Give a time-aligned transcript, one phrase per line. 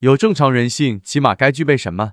[0.00, 2.12] 有正常人性，起码该具备什么？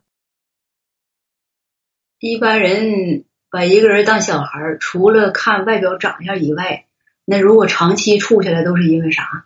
[2.18, 6.88] 一般人把一个人当小孩儿，除了看外表长相以外，
[7.26, 9.46] 那如果长期处下来，都是因为啥？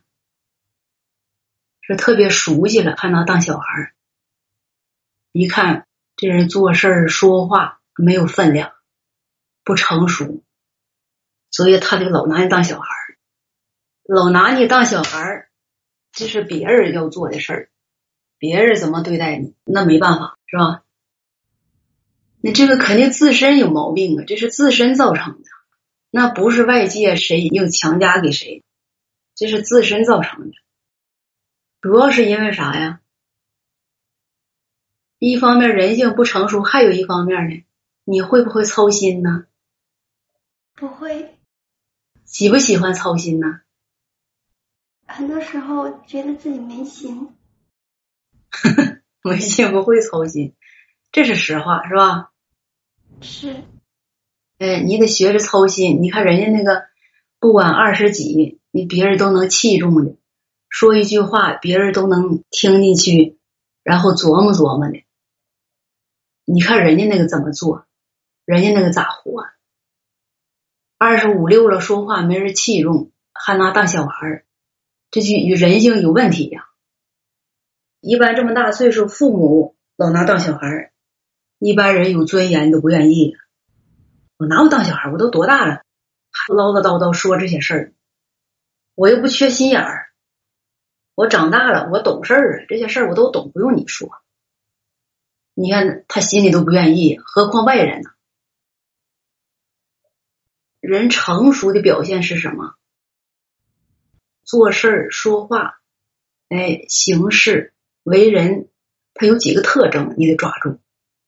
[1.82, 3.94] 是特别熟悉了，还能当小孩儿。
[5.34, 5.86] 一看
[6.16, 8.72] 这人做事、说话没有分量，
[9.66, 10.46] 不成熟，
[11.52, 13.18] 所以他就老拿你当小孩儿，
[14.04, 15.50] 老拿你当小孩儿，
[16.14, 17.70] 这是别人要做的事儿。
[18.40, 20.84] 别人怎么对待你，那没办法，是吧？
[22.42, 25.50] 那这个肯定自身有毛病啊，这是自身造成的，
[26.10, 28.64] 那不是外界谁硬强加给谁，
[29.36, 30.56] 这是自身造成的。
[31.82, 33.02] 主要是因为啥呀？
[35.18, 37.66] 一方面人性不成熟，还有一方面呢，
[38.06, 39.46] 你会不会操心呢？
[40.76, 41.38] 不会。
[42.24, 43.60] 喜不喜欢操心呢？
[45.08, 47.36] 很多时候觉得自己没心。
[49.24, 50.56] 没心不会操心，
[51.12, 52.32] 这是实话，是吧？
[53.22, 53.64] 是。
[54.58, 56.02] 哎，你得学着操心。
[56.02, 56.88] 你看人家那个，
[57.40, 60.16] 不管二十几，你别人都能器重的，
[60.68, 63.38] 说一句话，别人都能听进去，
[63.84, 65.04] 然后琢磨琢磨的。
[66.46, 67.86] 你看人家那个怎么做，
[68.46, 69.46] 人家那个咋活？
[70.98, 74.46] 二十五六了，说话没人器重，还拿当小孩儿，
[75.12, 76.69] 这就与人性有问题呀。
[78.02, 80.92] 一般这么大岁数，父母老拿当小孩儿，
[81.58, 83.36] 一般人有尊严都不愿意。
[84.38, 85.12] 我拿我当小孩儿？
[85.12, 85.84] 我都多大了，
[86.32, 87.94] 还唠唠叨叨说这些事儿？
[88.96, 90.12] 我又不缺心眼儿，
[91.14, 94.10] 我长大了，我懂事儿啊，这些事儿我都懂，不用你说。
[95.54, 98.12] 你看他心里都不愿意，何况外人呢？
[100.80, 102.76] 人成熟的表现是什么？
[104.44, 105.82] 做事儿、说话，
[106.48, 107.74] 哎，行事。
[108.10, 108.70] 为人，
[109.14, 110.80] 他有几个特征，你得抓住，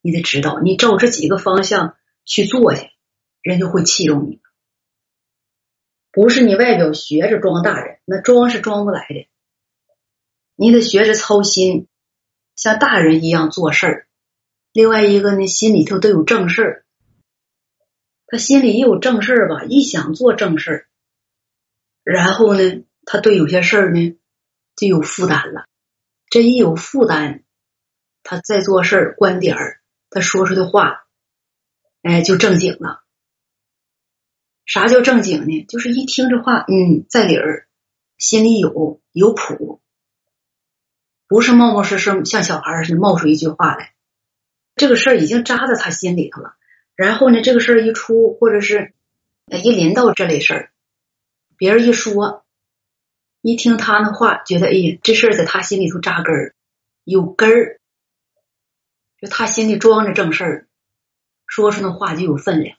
[0.01, 2.89] 你得知道，你照这几个方向去做去，
[3.41, 4.41] 人就会器重你。
[6.11, 9.29] 不是你外表学着装大人，那装是装不来的。
[10.55, 11.87] 你得学着操心，
[12.55, 14.07] 像大人一样做事儿。
[14.73, 16.85] 另外一个呢，心里头都有正事儿。
[18.27, 20.87] 他心里一有正事儿吧，一想做正事儿，
[22.03, 24.17] 然后呢，他对有些事儿呢
[24.75, 25.65] 就有负担了。
[26.31, 27.43] 这一有负担，
[28.23, 31.03] 他再做事儿、观点儿，他说出的话，
[32.03, 33.03] 哎，就正经了。
[34.65, 35.65] 啥叫正经呢？
[35.67, 37.67] 就是一听这话，嗯，在理儿，
[38.17, 39.81] 心里有有谱，
[41.27, 43.93] 不是冒冒失失像小孩似的冒出一句话来。
[44.77, 46.55] 这个事儿已经扎在他心里头了。
[46.95, 48.93] 然后呢，这个事儿一出，或者是
[49.47, 50.71] 一临到这类事儿，
[51.57, 52.45] 别人一说。
[53.41, 56.55] 一听他那话，觉得哎呀，这事儿在他心里头扎根儿，
[57.03, 57.79] 有根儿，
[59.19, 60.67] 就他心里装着正事儿，
[61.47, 62.77] 说出那话就有分量。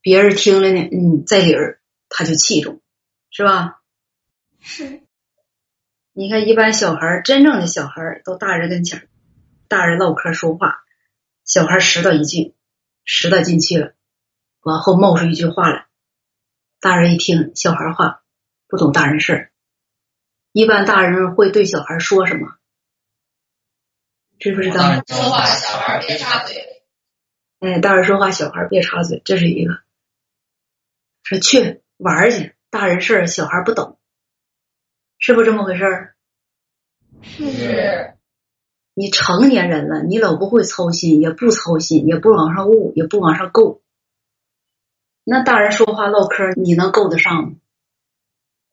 [0.00, 2.82] 别人听了呢，嗯，在理儿，他就器重，
[3.30, 3.80] 是吧？
[4.58, 5.02] 是。
[6.12, 9.08] 你看，一般小孩真正的小孩到大人跟前
[9.68, 10.82] 大人唠嗑说话，
[11.44, 12.54] 小孩拾到一句，
[13.04, 13.94] 拾到进去了，
[14.62, 15.86] 往后冒出一句话来，
[16.80, 18.21] 大人一听小孩话。
[18.72, 19.52] 不懂大人事儿，
[20.52, 22.56] 一般大人会对小孩说什么？
[24.38, 25.02] 知不知道？
[25.06, 26.82] 说话小孩别插嘴。
[27.58, 29.74] 哎，大人说话小孩别插嘴，这是一个。
[31.22, 33.98] 说去玩去，大人事儿小孩不懂，
[35.18, 36.16] 是不是这么回事儿？
[37.20, 38.14] 是。
[38.94, 43.82] 你成年人了，你老不会操心，也不操心，也不往上悟，也不往上够。
[45.24, 47.56] 那大人说话唠嗑，你能够得上吗？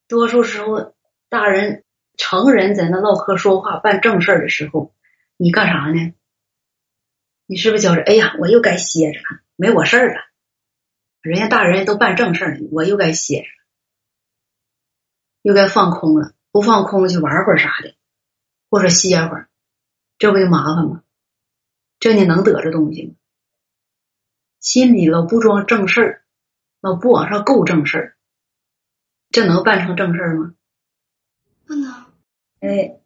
[0.09, 0.95] 多数时候，
[1.29, 1.85] 大人、
[2.17, 4.93] 成人在那唠嗑、说话、办正事儿的时候，
[5.37, 6.13] 你干啥呢？
[7.45, 10.21] 你是不是觉着，哎呀，我又该歇着了，没我事儿了。
[11.21, 13.47] 人家大人都办正事儿呢，我又该歇着，
[15.43, 16.33] 又该放空了。
[16.51, 17.93] 不放空去玩会儿啥的，
[18.71, 19.49] 或者歇会儿，
[20.17, 21.03] 这不就麻烦吗？
[21.99, 23.13] 这你能得着东西吗？
[24.59, 26.25] 心里老不装正事儿，
[26.81, 28.17] 老不往上够正事儿。
[29.29, 30.53] 这能办成正事吗？
[31.65, 32.05] 不能。
[32.61, 32.99] 哎，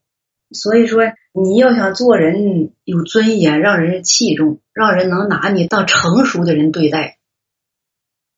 [0.52, 1.04] 所以说
[1.34, 7.20] 你要想做人有尊严，让人器重，让人能拿你当成熟的人对待，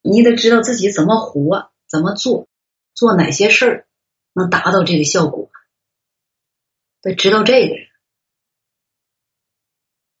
[0.02, 2.48] 你得知道自己怎么活，怎么做，
[2.92, 3.86] 做哪些事儿
[4.32, 5.50] 能达到这个效果，
[7.00, 7.74] 得知道这个。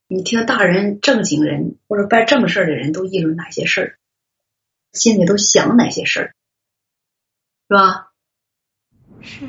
[0.08, 3.98] 你听大人、正经人或者办正事的人都议论哪些事儿，
[4.92, 6.34] 心里都想哪些事儿。
[7.68, 8.12] 是吧？
[9.22, 9.48] 是。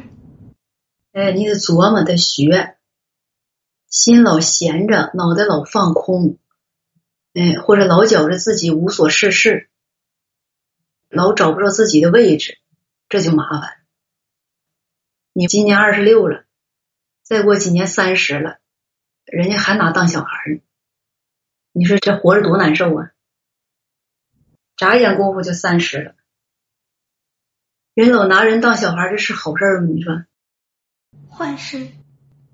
[1.11, 2.77] 哎，你得琢磨，得学，
[3.87, 6.37] 心老闲着，脑袋老放空，
[7.33, 9.69] 哎，或者老觉着自己无所事事，
[11.09, 12.59] 老找不着自己的位置，
[13.07, 13.85] 这就麻烦。
[15.33, 16.45] 你今年二十六了，
[17.23, 18.59] 再过几年三十了，
[19.25, 20.61] 人家还拿当小孩呢，
[21.71, 23.11] 你说这活着多难受啊！
[24.75, 26.15] 眨眼功夫就三十了，
[27.97, 29.87] 人老拿人当小孩，这是好事吗？
[29.87, 30.23] 你说？
[31.35, 31.87] 坏事。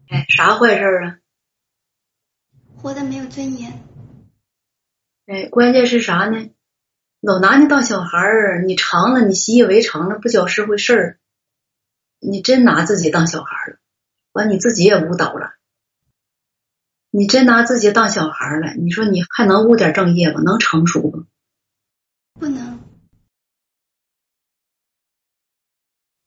[0.08, 1.20] 哎，啥坏事啊？
[2.78, 3.84] 活得没有尊严。
[5.26, 6.50] 哎，关键是啥呢？
[7.20, 11.20] 老拿你当小孩儿，你长了，你习以为常了，不觉是回事儿。
[12.22, 13.80] 你真拿自己当小孩了，
[14.32, 15.56] 完你自己也误导了。
[17.10, 20.40] 你真拿自己当小孩了，你说你还能务点正业吗？
[20.42, 21.26] 能成熟吗？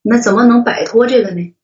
[0.09, 1.57] 那怎么能摆脱这个呢？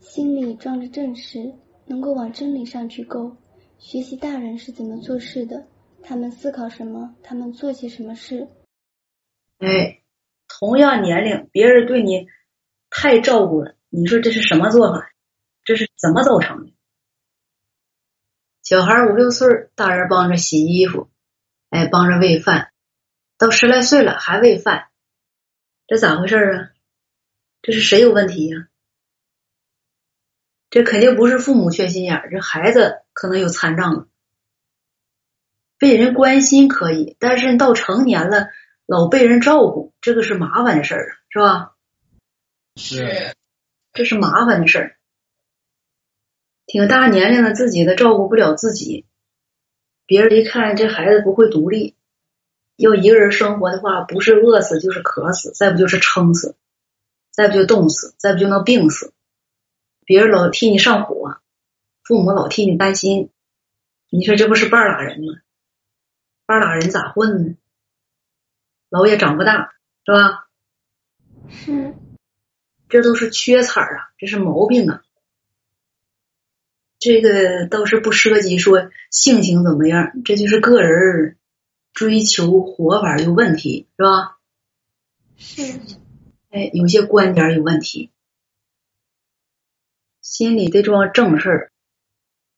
[0.00, 1.54] 心里装着正事，
[1.86, 3.36] 能够往真理上去勾。
[3.78, 5.68] 学习大人是怎么做事的，
[6.02, 8.48] 他们思考什么，他们做些什么事。
[9.58, 10.02] 哎，
[10.48, 12.26] 同样年龄，别人对你
[12.90, 15.12] 太照顾了，你说这是什么做法？
[15.62, 16.72] 这是怎么造成的？
[18.64, 21.08] 小孩五六岁，大人帮着洗衣服，
[21.70, 22.72] 哎，帮着喂饭，
[23.38, 24.88] 到十来岁了还喂饭，
[25.86, 26.70] 这咋回事啊？
[27.60, 28.68] 这是谁有问题呀？
[30.70, 34.08] 这肯定不是父母缺心眼儿，这孩子可能有残障了。
[35.78, 38.48] 被人关心可以，但是你到成年了，
[38.86, 41.76] 老被人照顾，这个是麻烦的事儿啊，是吧？
[42.76, 43.34] 是，
[43.92, 44.96] 这是麻烦的事儿。
[46.66, 49.04] 挺大年龄了，自己都照顾不了自己，
[50.06, 51.94] 别人一看这孩子不会独立，
[52.76, 56.56] 要一个人生活的话，不是饿死就是渴死，再不就是撑死，
[57.30, 59.12] 再不就冻死，再不就能病死。
[60.04, 61.38] 别人老替你上火，
[62.02, 63.30] 父母老替你担心，
[64.10, 65.40] 你说这不是半拉人吗？
[66.46, 67.54] 半拉人咋混呢？
[68.90, 69.72] 老也长不大，
[70.04, 70.48] 是吧？
[71.48, 71.94] 是，
[72.88, 75.02] 这都是缺彩啊，这是毛病啊。
[76.98, 81.38] 这个倒是不涉及说性情怎么样，这就是个人
[81.94, 84.38] 追求活法有问题，是吧？
[85.36, 85.80] 是。
[86.50, 88.10] 哎，有些观点有问题。
[90.20, 91.72] 心里得装正事儿，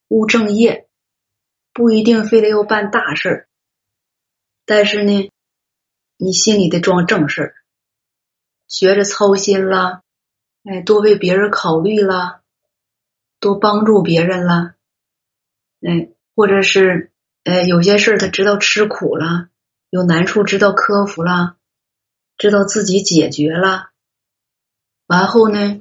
[0.08, 0.88] 务正业，
[1.72, 3.48] 不一定非得要办大事儿。
[4.64, 5.30] 但是呢，
[6.16, 7.54] 你心里得装正事儿，
[8.66, 10.02] 学着操心啦，
[10.64, 12.42] 哎，多为别人考虑啦，
[13.38, 14.76] 多帮助别人啦，
[15.82, 17.12] 哎，或者是
[17.46, 19.50] 哎，有些事儿他知道吃苦了，
[19.88, 21.56] 有难处知道克服了，
[22.36, 23.90] 知道自己解决了，
[25.06, 25.80] 完后呢。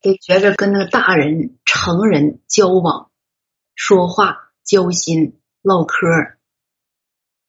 [0.00, 3.12] 得学着跟那个大人、成人交往、
[3.76, 5.94] 说话、交心、唠嗑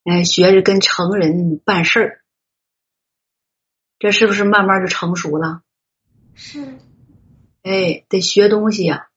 [0.03, 2.23] 哎，学着跟成人办事儿，
[3.97, 5.63] 这是不是慢慢就成熟了？
[6.35, 6.77] 是。
[7.63, 9.07] 哎，得学东西呀，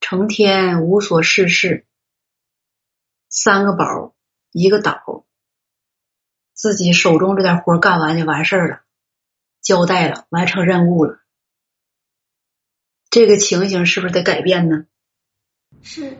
[0.00, 1.84] 成天无所事事，
[3.28, 4.14] 三个宝
[4.52, 5.26] 一个岛，
[6.54, 8.80] 自己手中这点活干完就完事儿了，
[9.60, 11.20] 交代了，完成任务了。
[13.10, 14.86] 这个情形是不是得改变呢？
[15.82, 16.18] 是。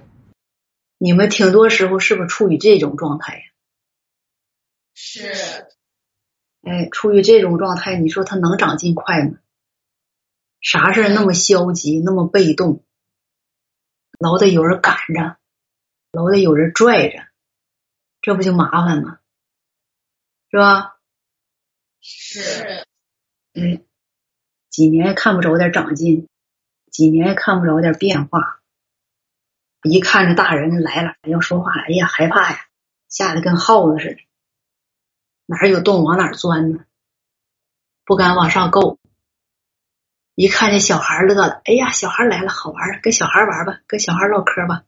[0.99, 3.43] 你们挺多时候是不是处于这种状态呀？
[4.95, 5.69] 是。
[6.63, 9.39] 哎，处于这种状态，你说他能长进快吗？
[10.61, 12.83] 啥事那么消极，那么被动，
[14.19, 15.37] 老得有人赶着，
[16.17, 17.27] 老得有人拽着，
[18.23, 19.19] 这不就麻烦吗？
[20.51, 20.97] 是吧？
[22.01, 22.87] 是。
[23.53, 23.85] 嗯，
[24.71, 26.27] 几年看不着点长进。
[26.91, 28.63] 几年也看不着点变化，
[29.83, 32.67] 一看着大人来了要说话了，哎呀害怕呀，
[33.11, 34.21] 吓得跟耗子似的，
[35.45, 36.87] 哪有洞往哪钻呢？
[38.07, 38.99] 不敢往上够。
[40.35, 44.85] 一看这小孩乐了，哎呀，小孩来了，好玩，跟小孩玩吧，跟小孩唠嗑吧，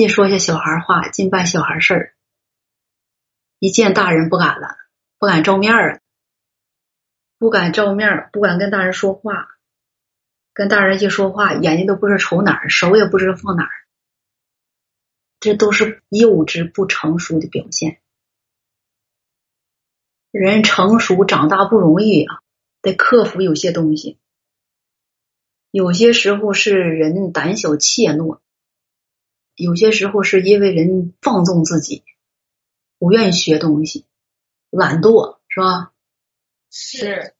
[0.00, 2.14] 净说些小孩话，净办小孩事儿。
[3.58, 4.78] 一见大人不敢了，
[5.18, 6.00] 不敢照面儿，
[7.36, 9.58] 不敢照面不敢跟大人说话。
[10.54, 13.70] 跟大人一说话，眼睛都不知道瞅哪儿，手也不知道放哪儿，
[15.38, 18.00] 这都是幼稚不成熟的表现。
[20.30, 22.40] 人成熟长大不容易啊，
[22.80, 24.18] 得克服有些东西。
[25.70, 28.40] 有些时候是人胆小怯懦，
[29.62, 32.04] 有些时候是因为人放纵自己，
[32.98, 34.06] 不愿意学东西，
[34.70, 35.92] 懒惰，是吧？
[36.70, 37.34] 是。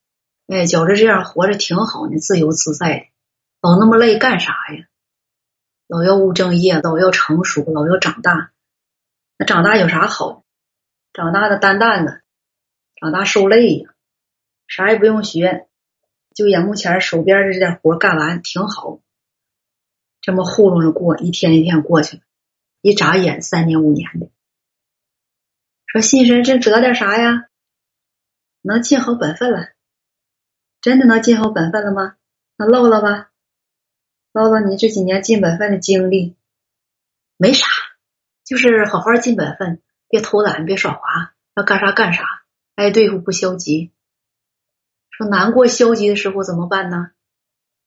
[0.46, 3.04] 哎，觉着这样活着挺好呢，自由自在的。
[3.62, 4.86] 老那么累干啥呀？
[5.86, 8.52] 老要务正业，老要成熟，老要长大。
[9.38, 10.44] 那长大有啥好？
[11.12, 12.22] 长大的担担子，
[12.96, 13.94] 长大受累呀，
[14.66, 15.68] 啥也不用学，
[16.34, 19.00] 就眼目前手边的这点活干完挺好。
[20.20, 22.22] 这么糊弄着过，一天一天过去了，
[22.80, 24.30] 一眨眼三年五年的。
[25.86, 27.48] 说信神这折点啥呀？
[28.62, 29.70] 能尽好本分了？
[30.80, 32.16] 真的能尽好本分了吗？
[32.56, 33.30] 那唠唠吧，
[34.32, 36.36] 唠唠你这几年尽本分的经历。
[37.36, 37.66] 没啥，
[38.44, 42.24] 就是好好尽本分，别偷懒，别耍滑，要干啥干啥，
[42.74, 43.90] 爱对付不消极。
[45.10, 47.10] 说难过消极的时候怎么办呢？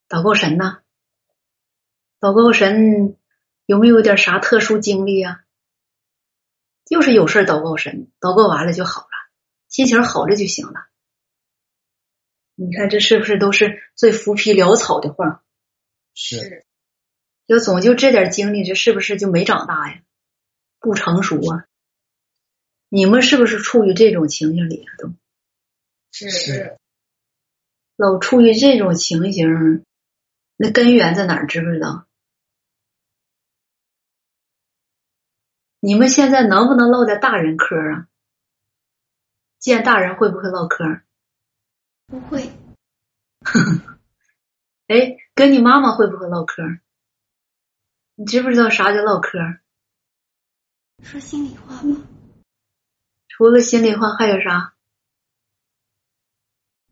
[0.08, 0.83] 祷告神呢？
[2.24, 3.18] 祷告神
[3.66, 5.44] 有没有点啥特殊经历啊？
[6.86, 9.10] 就是有事祷告神，祷告完了就好了，
[9.68, 10.88] 心情好了就行了。
[12.56, 15.44] 你看这是不是都是最浮皮潦草的话？
[16.14, 16.66] 是。
[17.46, 20.02] 要总就这点经历，这是不是就没长大呀？
[20.80, 21.66] 不成熟啊？
[22.88, 24.96] 你们是不是处于这种情形里啊？
[24.98, 25.14] 都
[26.14, 26.78] 是。
[27.98, 29.84] 老处于这种情形，
[30.56, 31.48] 那根源在哪儿？
[31.48, 32.08] 知不知道？
[35.86, 38.08] 你们现在能不能唠点大人嗑啊？
[39.60, 41.02] 见大人会不会唠嗑？
[42.08, 42.50] 不会。
[44.88, 46.64] 哎，跟你妈妈会不会唠嗑？
[48.16, 49.60] 你知不知道啥叫唠嗑？
[51.04, 52.08] 说心里话吗。
[53.28, 54.76] 除了心里话还有啥？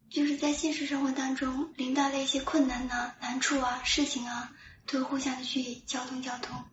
[0.09, 4.51] 就是在现实生活当中，临到了一些困难呐、难处啊、事情啊，
[4.85, 6.65] 都互相的去交通交通。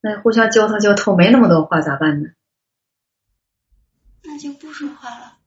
[0.00, 2.30] 那互相交通交通，没那么多话咋办呢？
[4.22, 5.38] 那就不说话了。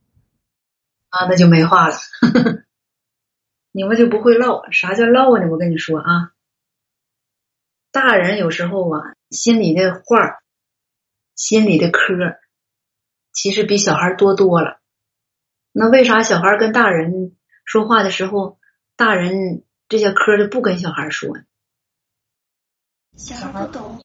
[1.09, 1.95] 啊，那就没话了。
[3.71, 4.69] 你们就不会唠？
[4.71, 5.47] 啥叫唠呢？
[5.49, 6.33] 我跟你说啊，
[7.91, 10.41] 大人有时候啊，心里的话，
[11.35, 12.39] 心里的嗑，
[13.31, 14.81] 其实比小孩多多了。
[15.71, 18.59] 那为啥小孩跟大人说话的时候，
[18.97, 21.43] 大人这些嗑就不跟小孩说呢？
[23.15, 24.01] 小孩不懂。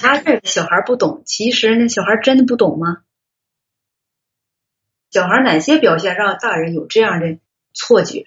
[0.00, 3.02] 他这小孩不懂，其实呢，小孩真的不懂吗？
[5.10, 7.38] 小孩哪些表现让大人有这样的
[7.72, 8.26] 错觉？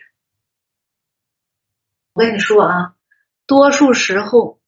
[2.13, 2.95] 我跟你说啊，
[3.45, 4.59] 多数时候，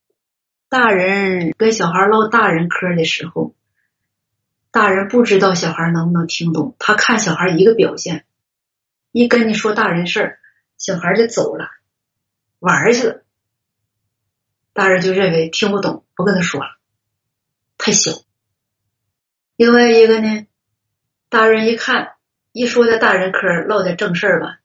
[0.70, 3.56] 大人跟小孩唠大人嗑的时候，
[4.70, 6.76] 大人不知道小孩能不能听懂。
[6.80, 8.26] 他看小孩一个表现，
[9.12, 10.40] 一跟你说大人事儿，
[10.78, 11.70] 小孩就走了，
[12.60, 13.24] 玩去了。
[14.74, 16.78] 大人就认为听不懂，不跟他说了。
[17.84, 18.12] 太小。
[19.56, 20.46] 另外一个呢，
[21.30, 22.14] 大人一看，
[22.52, 24.60] 一说的大人嗑，唠点正事儿吧，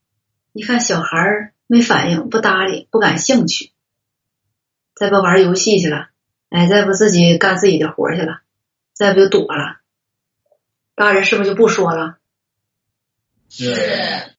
[0.52, 3.72] 一看小孩没反应，不搭理，不感兴趣，
[4.94, 6.10] 再不玩游戏去了，
[6.50, 8.42] 哎，再不自己干自己的活去了，
[8.92, 9.80] 再不就躲了，
[10.94, 12.18] 大人是不是就不说了？
[13.48, 14.36] 是。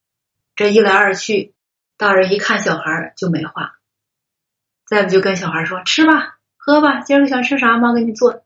[0.55, 1.55] 这一来二去，
[1.97, 3.79] 大人一看小孩就没话，
[4.85, 8.43] 再不就跟小孩说吃吧，喝吧，今儿个想吃啥，妈给你做。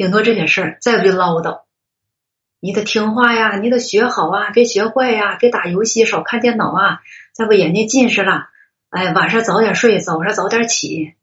[0.00, 1.64] 顶多这点事儿，再不就唠叨，
[2.58, 7.02] 你得听话呀，你得学好啊，别学坏呀，别打游戏，少看电脑啊，
[7.34, 8.48] 再不眼睛近视了，
[8.88, 11.16] 哎，晚上早点睡，早上早点起，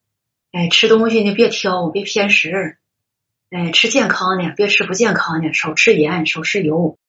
[0.51, 2.77] 哎，吃东西呢别挑，别偏食，
[3.50, 7.00] 哎，吃健康的，别吃不健康的，少吃盐，少吃油，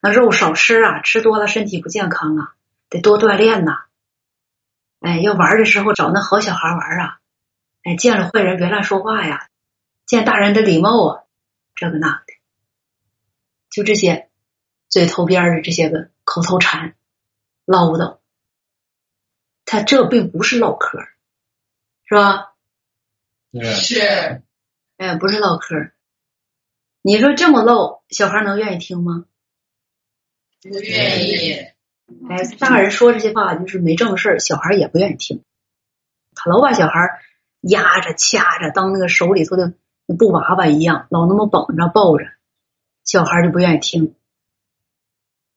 [0.00, 2.54] 那肉少吃啊，吃多了身体不健康啊，
[2.88, 3.82] 得多锻炼呐，
[5.00, 7.18] 哎，要玩的时候找那好小孩玩啊，
[7.84, 9.48] 哎，见了坏人别乱说话呀。
[10.10, 11.22] 见大人的礼貌啊，
[11.76, 12.34] 这个那的，
[13.70, 14.28] 就这些
[14.88, 16.96] 嘴头边的这些个口头禅
[17.64, 18.18] 唠叨，
[19.64, 20.98] 他这并不是唠嗑，
[22.08, 22.56] 是吧？
[23.52, 24.42] 是。
[24.96, 25.92] 哎，不是唠嗑。
[27.02, 29.26] 你说这么唠，小孩能愿意听吗？
[30.60, 31.52] 不愿意。
[32.28, 35.44] 哎，大人说这些话就是没正事小孩也不愿意听。
[36.34, 37.22] 他老把小孩
[37.60, 39.72] 压着、掐着，当那个手里头的。
[40.14, 42.24] 布娃娃一样，老那么绷着抱着，
[43.04, 44.14] 小孩就不愿意听。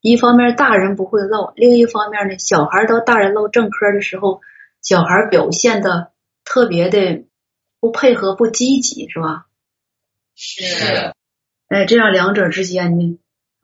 [0.01, 4.41] 一方面大人不会唠，另一方面呢，小孩到大人唠正嗑的时候，
[4.81, 6.11] 小孩表现的
[6.43, 7.23] 特别的
[7.79, 9.45] 不配合、不积极，是吧？
[10.35, 11.13] 是。
[11.69, 13.19] 哎，这样两者之间呢，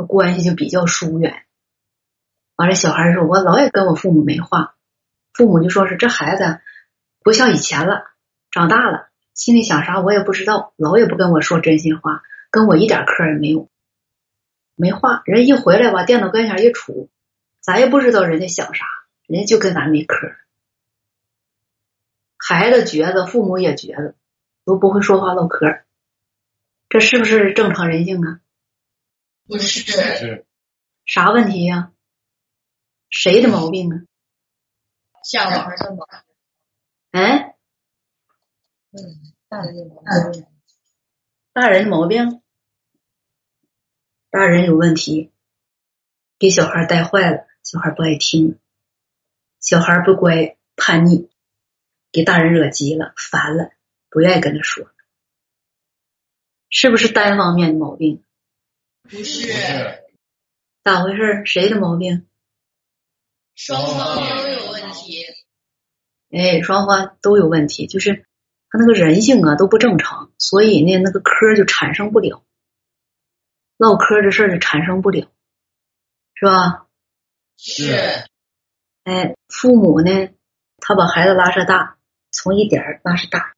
[0.07, 1.43] 关系就比较疏远。
[2.55, 4.75] 完了，小孩说：“我老也跟我父母没话。”
[5.33, 6.61] 父母就说是：“这孩子
[7.21, 8.05] 不像以前了，
[8.49, 9.08] 长大了。”
[9.39, 13.69] 心里想啥我也不知道，老也不跟我说真心话，跟我一点嗑也没有，
[14.75, 15.21] 没话。
[15.23, 17.07] 人一回来吧，电脑跟前一杵，
[17.61, 18.85] 咱也不知道人家想啥，
[19.27, 20.35] 人家就跟咱没嗑。
[22.35, 24.15] 孩子觉得，父母也觉得，
[24.65, 25.83] 都不会说话唠嗑，
[26.89, 28.41] 这是不是正常人性啊？
[29.47, 30.45] 不是，
[31.05, 31.93] 啥问题呀、
[33.09, 34.03] 谁的毛病啊？
[35.23, 36.05] 小孩的毛
[37.11, 37.48] 哎，
[38.91, 40.45] 病，大人的毛病，
[41.53, 42.41] 大人的毛病，
[44.29, 45.31] 大人有问题，
[46.37, 48.59] 给小孩带坏了，小孩不爱听，
[49.59, 51.29] 小孩不乖，叛逆，
[52.11, 53.71] 给大人惹急了，烦了，
[54.09, 54.89] 不愿意跟他说，
[56.69, 58.23] 是不是单方面的毛病？
[59.03, 59.47] 不是
[60.83, 61.43] 咋回事？
[61.45, 62.27] 谁的毛病？
[63.55, 65.25] 双方都有问题。
[66.31, 68.25] 哎，双方都有问题，就是
[68.69, 72.43] 他那个人性啊都不正常，所以呢，那个嗑就产生不了，
[73.77, 75.27] 唠嗑这事儿就产生不了，
[76.35, 76.85] 是吧？
[77.57, 78.25] 是，
[79.03, 80.29] 哎，父母呢，
[80.77, 81.97] 他把孩子拉扯大，
[82.31, 83.53] 从一点儿拉扯大，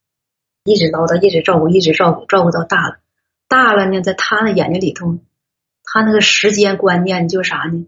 [0.64, 3.00] 一直唠叨，一直照顾，一直照顾，照顾到大了，
[3.48, 5.20] 大了呢，在他那眼睛里头，
[5.84, 7.86] 他那个时间观念就是啥呢？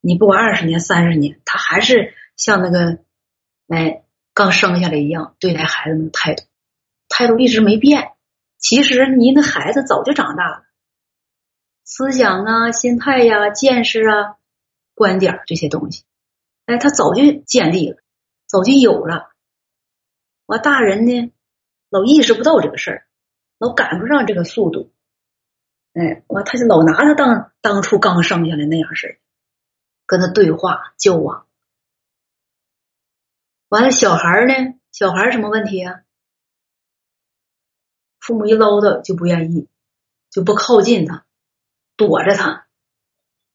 [0.00, 3.00] 你不管二十年、三十年，他还是像那个，
[3.68, 4.04] 哎，
[4.36, 6.44] 刚生下来一样对待孩子那个态度，
[7.08, 8.12] 态度一直没变。
[8.58, 10.64] 其实你那孩子早就长大了，
[11.84, 14.36] 思想啊、心态呀、见识啊、
[14.94, 16.04] 观点这些东西，
[16.66, 17.96] 哎，他早就建立了，
[18.46, 19.30] 早就有了。
[20.44, 21.32] 我，大人呢，
[21.88, 23.06] 老意识不到这个事儿，
[23.56, 24.92] 老赶不上这个速度，
[25.94, 29.18] 哎，我他就老拿他当当初刚生下来那样式儿，
[30.04, 31.46] 跟他对话交往。
[33.68, 34.78] 完了，小孩呢？
[34.92, 36.02] 小孩什么问题啊？
[38.20, 39.68] 父母一唠叨就不愿意，
[40.30, 41.26] 就不靠近他，
[41.96, 42.66] 躲着他。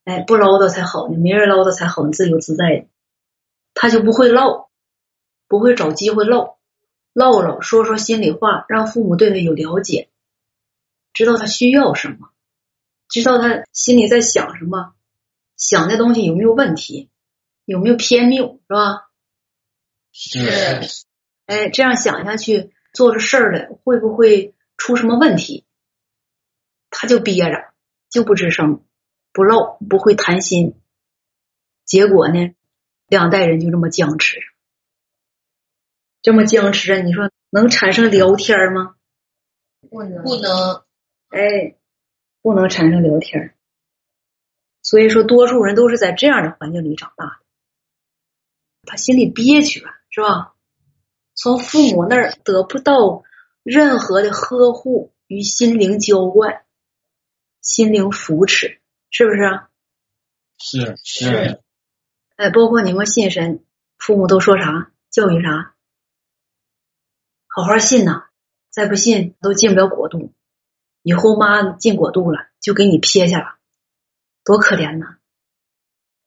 [0.03, 2.87] 哎，不唠叨才好呢，没人唠叨才好，自由自在的。
[3.73, 4.69] 他就不会唠，
[5.47, 6.57] 不会找机会唠，
[7.13, 10.09] 唠唠说说心里话，让父母对他有了解，
[11.13, 12.31] 知道他需要什么，
[13.07, 14.93] 知道他心里在想什么，
[15.55, 17.09] 想的东西有没有问题，
[17.63, 19.10] 有没有偏谬，是吧？
[20.11, 20.39] 是
[21.45, 25.65] 哎，这样想下去，做着事儿来会不会出什么问题？
[26.89, 27.73] 他就憋着，
[28.09, 28.85] 就不吱声，
[29.31, 30.79] 不唠，不会谈心。
[31.85, 32.53] 结果呢，
[33.07, 34.39] 两代人就这么僵持，
[36.21, 38.95] 这么僵持着，你说能产生聊天吗？
[39.89, 40.83] 不能，不能，
[41.29, 41.75] 哎，
[42.41, 43.55] 不能产生聊天。
[44.83, 47.45] 所以说，多数人都是在这样的环境里长大的，
[48.83, 50.53] 他心里憋屈啊，是吧？
[51.33, 53.23] 从父母那儿得不到
[53.63, 56.65] 任何的呵护与心灵浇灌、
[57.61, 59.69] 心灵扶持，是不是啊？
[60.57, 61.63] 是是
[62.35, 63.63] 哎，包括你们信神，
[63.97, 65.73] 父母都说啥，教育啥，
[67.47, 68.25] 好好信呐，
[68.69, 70.33] 再不信都进不了国度。
[71.03, 73.55] 以后妈进国度了，就给你撇下了，
[74.43, 75.17] 多可怜呐！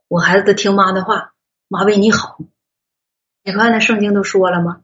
[0.08, 1.34] 我孩子听妈的话，
[1.68, 2.38] 妈为你好。
[3.44, 4.82] 你看那圣经都说了吗？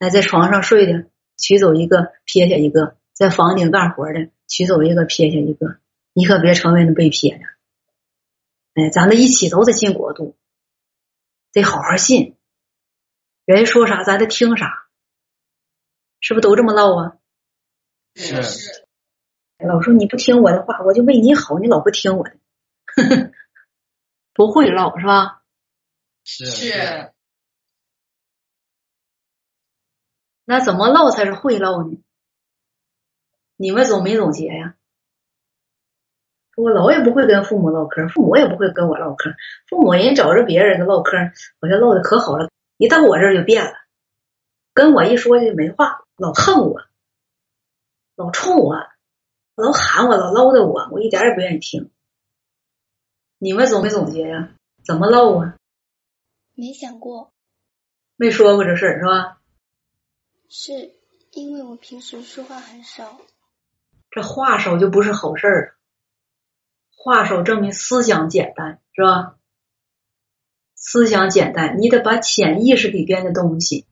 [0.00, 5.78] 哎，在床上睡的取走一个撇下一个，在房顶干活的取走一个撇下一个，
[6.12, 7.44] 你可别成为那被撇的。
[8.74, 10.36] 哎，咱们一起都得进国度，
[11.52, 12.36] 得好好信。
[13.44, 14.88] 人家说啥，咱得听啥，
[16.18, 17.16] 是不是都这么唠啊？
[18.16, 18.86] 是是
[19.58, 22.36] 老说你不听我的话，我就为你好，你老不听我的，
[24.34, 25.44] 不会唠是吧？
[26.24, 27.12] 是是，
[30.44, 31.98] 那怎么唠才是会唠呢？
[33.56, 34.74] 你们总没总结呀？
[36.56, 39.34] 我老也不会跟父母唠嗑，父母也不会跟我唠嗑，
[39.68, 41.16] 父母人找着别人的唠嗑，
[41.60, 43.72] 好像唠的可好了，一到我这儿就变了，
[44.72, 46.82] 跟我一说就没话，老恨我，
[48.14, 48.76] 老冲我，
[49.56, 51.90] 老喊我，老唠叨我，我一点也不愿意听。
[53.38, 54.50] 你们总没总结呀？
[54.84, 55.56] 怎么唠啊？
[56.54, 57.32] 没想过，
[58.16, 59.40] 没说过这事儿是吧？
[60.56, 60.92] 是
[61.32, 63.18] 因为我平时说话很少，
[64.08, 65.76] 这话少就不是好事儿，
[66.96, 69.34] 话少证明思想简单，是吧？
[70.76, 73.88] 思想简单，你得把潜意识里边的东西，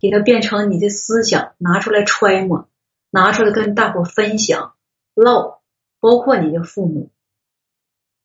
[0.00, 2.70] 给它变成你的思想，拿出来揣摩，
[3.10, 4.76] 拿出来跟大伙分享
[5.12, 5.60] 唠，
[6.00, 7.10] 包括你的父母，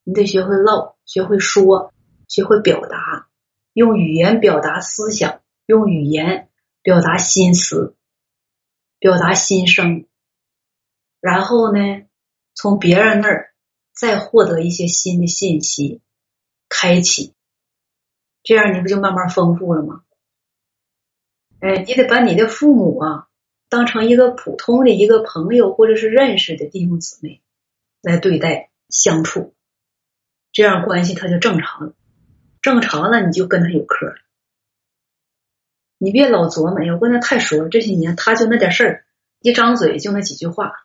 [0.04, 1.92] 你得学会唠，学会说，
[2.28, 3.28] 学会表达，
[3.74, 6.48] 用语言表达思想，用语言
[6.84, 7.96] 表达心思，
[8.98, 10.04] 表达心声。
[11.18, 11.80] 然后呢，
[12.52, 13.54] 从别人那儿
[13.94, 16.02] 再获得一些新的信息，
[16.68, 17.32] 开启，
[18.42, 20.02] 这样你不就慢慢丰富了吗？
[21.60, 23.28] 哎，你得把你的父母啊
[23.70, 27.40] 当成一个普通的一个朋友或者是认识的弟兄姊妹
[28.02, 29.54] 来对待相处，
[30.52, 31.94] 这样关系他就正常了。
[32.60, 34.16] 正常了，你就跟他有嗑了。
[36.04, 39.06] 你别老琢磨，我跟他太熟了，这些年他就那点事儿，
[39.40, 40.84] 一张嘴就那几句话，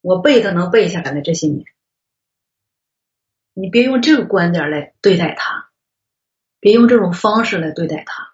[0.00, 1.66] 我背他能背下来的这些年。
[3.52, 5.70] 你别用这个观点来对待他，
[6.60, 8.32] 别用这种方式来对待他。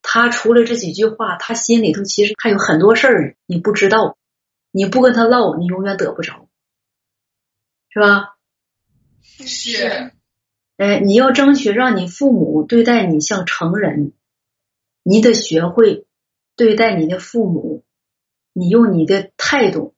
[0.00, 4.16] 他除了这几句话，他心里头其实还有很多事儿你不知道，
[4.70, 6.48] 你不跟他唠，你永远得不着，
[7.88, 8.36] 是吧？
[9.22, 10.12] 是。
[10.76, 14.12] 哎，你要争取让你父母对待你像成人，
[15.08, 16.04] 你得学会
[16.56, 17.84] 对待你的父母，
[18.52, 19.94] 你用你的态度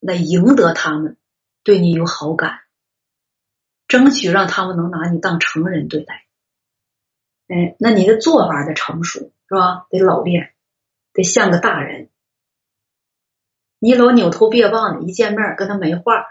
[0.00, 1.16] 来赢得他们
[1.62, 2.58] 对你有好感，
[3.86, 6.26] 争取让他们能拿你当成人对待。
[7.46, 9.86] 哎，那你的做法得成熟，是吧？
[9.88, 10.52] 得老练，
[11.12, 12.08] 得像个大人。
[13.78, 16.26] 你老扭头别棒的，一见面跟他没话，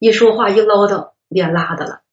[0.00, 2.03] 一说话一唠叨，脸拉的了。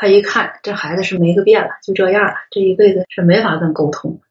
[0.00, 4.22] 他一看，这孩子是没个变了，就这样了，这一辈子是没法跟沟通，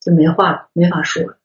[0.00, 1.38] 就没话了，没法说了。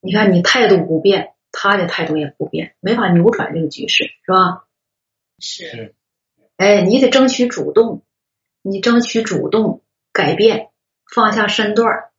[0.00, 4.64] 你看，你态度不变，他的态度也不变，没法扭转这个局势，是吧？
[5.38, 5.94] 是。
[6.56, 8.02] 哎，你得争取主动，
[8.62, 10.70] 你争取主动改变，
[11.14, 12.10] 放下身段，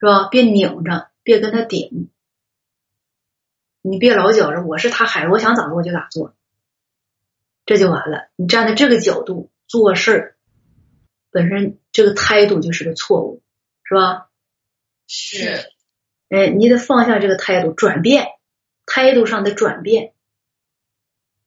[0.00, 0.28] 是吧？
[0.28, 2.10] 别拧着，别跟他顶，
[3.80, 6.35] 你别老觉着我是他孩子，我想咋做就咋做。
[7.66, 8.28] 这就完了。
[8.36, 10.36] 你站在这个角度做事儿，
[11.30, 13.42] 本身这个态度就是个错误，
[13.82, 14.28] 是吧？
[15.06, 15.72] 是。
[16.28, 18.26] 哎，你得放下这个态度，转变
[18.86, 20.14] 态度上的转变。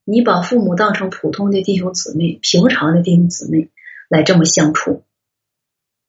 [0.04, 3.70] 你把父母当成普通的弟兄姊妹、平常的弟兄姊妹
[4.08, 5.06] 来这么相处，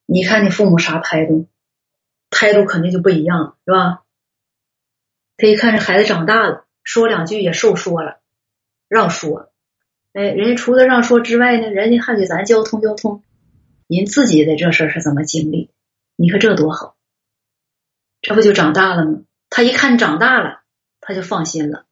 [0.06, 1.48] 你看你父母啥态度？
[2.30, 4.04] 态度肯定就不一样了，是吧？
[5.36, 8.20] 他一看这孩子长大了，说两句也受说了，
[8.88, 9.49] 让说。
[10.12, 13.22] 哎，人家除了让说之外呢，人家还给咱交通交通，
[13.86, 15.70] 您自己的这事儿是怎么经历？
[16.16, 16.96] 你看这多好，
[18.20, 19.22] 这不就长大了吗？
[19.48, 20.62] 他一看长大了，
[21.00, 21.86] 他就放心了。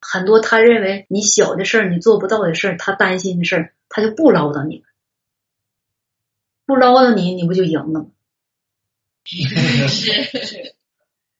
[0.00, 4.84] 很多他认为你小的事儿，你做不到的事儿，他担心的事儿，他就不唠叨你了。
[6.66, 8.06] 不唠叨你，你不就赢了吗？
[9.24, 10.74] 是。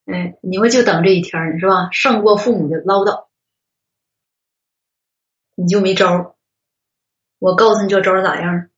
[0.06, 1.90] 哎，你们就等这一天呢，是吧？
[1.92, 3.25] 胜过父母的唠叨。
[5.56, 6.36] 你就没招
[7.40, 8.70] 我告诉你这招咋样？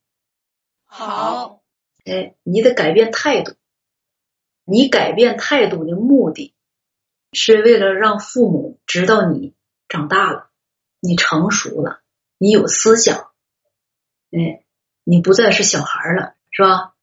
[0.86, 1.62] 好。
[2.06, 3.54] 哎，你得改变态度。
[4.64, 6.54] 你改变态度的目的，
[7.32, 9.54] 是为了让父母知道你
[9.88, 10.50] 长大了，
[11.00, 12.00] 你成熟了，
[12.38, 13.30] 你有思想。
[14.30, 14.64] 哎，
[15.04, 16.94] 你不再是小孩了，是吧？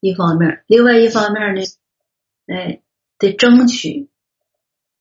[0.00, 1.62] 一方面，另外一方面呢，
[2.46, 2.82] 哎，
[3.18, 4.08] 得争取，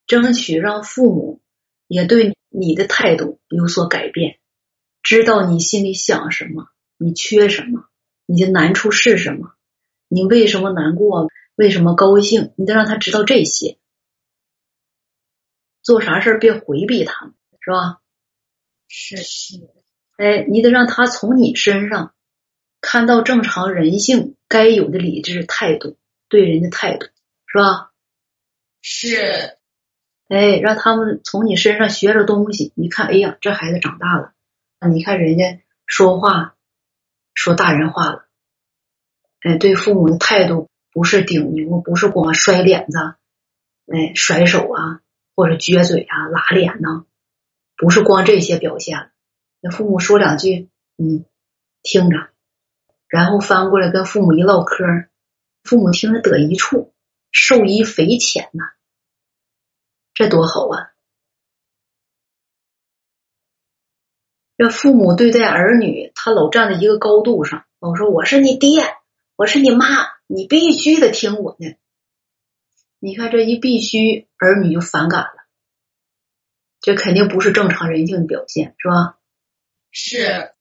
[0.08, 1.42] 争取让父母
[1.88, 2.36] 也对。
[2.54, 4.38] 你的态度有所改变，
[5.02, 7.86] 知道你心里想什么，你缺什么，
[8.26, 9.54] 你的难处是什么，
[10.10, 13.78] 你为什么难过，为什么高兴，你得让他知道这些。
[15.82, 18.02] 做啥事别回避他们，是吧？
[18.88, 19.70] 是是。
[20.18, 22.14] 哎，你得让他从你身上
[22.82, 27.08] 看到正常人性该有的理智态度，对人的态度，
[27.48, 27.92] 是吧？
[28.82, 29.58] 是。
[30.32, 32.72] 哎，让他们从你身上学着东西。
[32.78, 34.32] 你看，哎呀，这孩子长大了。
[34.90, 36.56] 你看人家说话
[37.34, 38.26] 说大人话了。
[39.42, 42.98] 哎，对父母的态度不是顶牛，不是光摔脸子，
[43.92, 45.02] 哎，甩手啊，
[45.36, 47.04] 或者撅嘴啊，拉脸呐，
[47.76, 49.12] 不是光这些表现。
[49.60, 51.26] 那父母说两句，嗯，
[51.84, 52.30] 听着，
[53.10, 54.86] 然后翻过来跟父母一唠嗑，
[55.66, 56.94] 父母听着得一处，
[57.34, 58.64] 受益匪浅呐。
[60.14, 60.92] 这多好啊！
[64.58, 68.84] 这父母对待儿女，他老站在一个高度上，老说我是你爹，
[69.36, 69.86] 我是你妈，
[70.28, 71.78] 你必须得听我的。
[73.00, 75.34] 你看这一必须，儿女就反感了，
[76.80, 79.18] 这肯定不是正常人性的表现，是吧？
[79.90, 80.54] 是。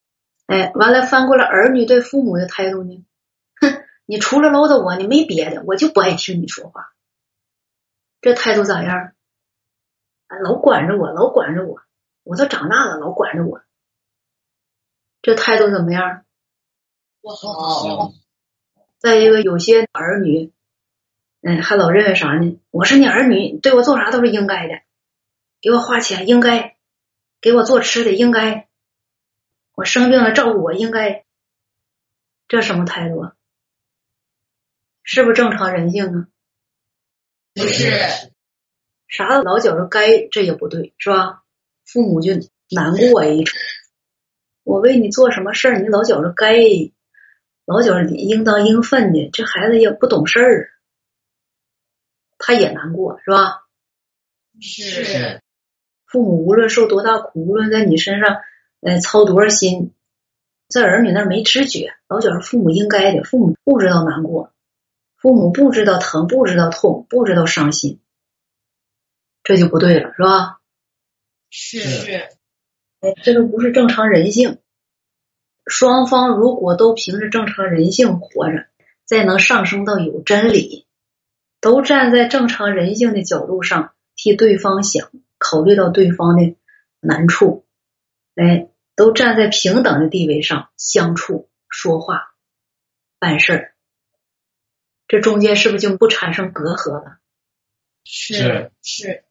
[0.47, 3.05] 哎，完了，翻过来，儿女对父母的态度呢？
[3.61, 6.93] 哼，你除了唠叨我，你没别的，我就不爱听你说话。
[8.23, 9.13] 这态度咋样？
[10.39, 11.83] 老管着我，老管着我，
[12.23, 13.63] 我都长大了，老管着我，
[15.23, 16.25] 这态度怎么样？
[17.21, 18.13] 不好。
[18.99, 20.53] 再一个，有些儿女，
[21.41, 22.61] 嗯，还老认为啥呢？
[22.71, 24.83] 我是你儿女，对我做啥都是应该的，
[25.61, 26.77] 给我花钱应该，
[27.41, 28.69] 给我做吃的应该，
[29.75, 31.25] 我生病了照顾我应该，
[32.47, 33.31] 这什么态度？
[35.03, 36.29] 是不是正常人性啊？
[37.55, 38.33] 不是，
[39.11, 41.43] 啥老觉着该，这也不对，是吧？
[41.85, 42.33] 父母就
[42.71, 43.59] 难过一种。
[44.63, 46.55] 我为你做什么事儿，你老觉着该，
[47.67, 50.71] 老觉着应当应分的，这孩子也不懂事儿，
[52.39, 53.67] 他也难过，是吧？
[54.61, 55.41] 是，
[56.07, 58.37] 父母无论受多大苦，无论在你身上，
[58.81, 59.93] 呃，操多少心，
[60.69, 64.53] 在儿女那儿没知觉，老觉着父母应该的，父母不知道难过，
[65.17, 68.01] 父母不知道疼，不知道痛，不知道伤心，
[69.51, 70.61] 这就不对了，是吧？
[71.51, 72.29] 是，
[73.01, 74.59] 哎，这个不是正常人性。
[75.67, 78.69] 双方如果都凭着正常人性活着，
[79.05, 80.87] 再能上升到有真理，
[81.61, 86.55] 都站在正常人性的角度上替对方想，考虑到对方的
[87.01, 87.67] 难处，
[88.37, 92.37] 哎，都站在平等的地位上相处、说话、
[93.19, 93.75] 办事儿，
[95.09, 97.17] 这中间是不是就不产生隔阂了？
[98.05, 99.25] 是，是，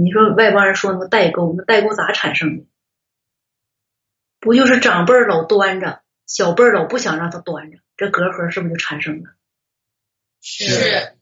[0.00, 2.64] 你说外邦人说那个代沟，那代沟咋产生的？
[4.38, 9.30] 不就是长辈儿老端着，小辈儿老不想让他端着，这隔阂是不是就产生了？
[10.40, 11.16] 是，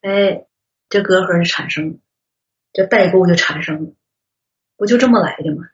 [0.00, 0.46] 哎，
[0.88, 1.98] 这隔阂就产生了，
[2.72, 3.92] 这代沟就产生了，
[4.76, 5.68] 不就这么来的吗？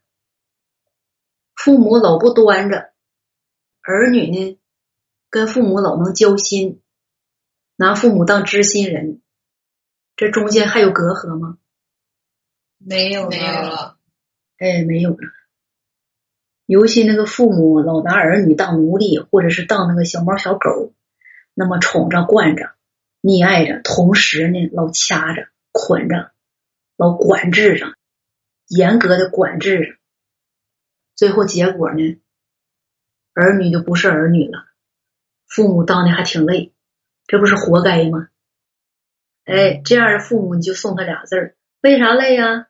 [1.54, 2.92] 父母老不端着，
[3.80, 4.60] 儿女呢
[5.30, 6.82] 跟父母老能交心，
[7.76, 9.22] 拿父母当知心人，
[10.16, 11.56] 这中间还有隔阂吗？
[12.82, 13.98] 没有，没有了，
[14.56, 15.18] 哎，没有了。
[16.64, 20.94] 尤其那个父母老拿儿女当奴隶，或者是当那个小猫小狗，
[21.52, 22.72] 那么宠着、惯着、
[23.20, 26.32] 溺爱着，同时呢，老掐着、捆着、
[26.96, 27.94] 老管制着，
[28.66, 29.96] 严格的管制着，
[31.14, 32.18] 最后结果呢，
[33.34, 34.64] 儿女就不是儿女了，
[35.46, 36.72] 父母当的还挺累，
[37.26, 38.28] 这不是活该吗？
[39.44, 42.68] 哎，这样的父母你就送他俩字儿：为啥累呀？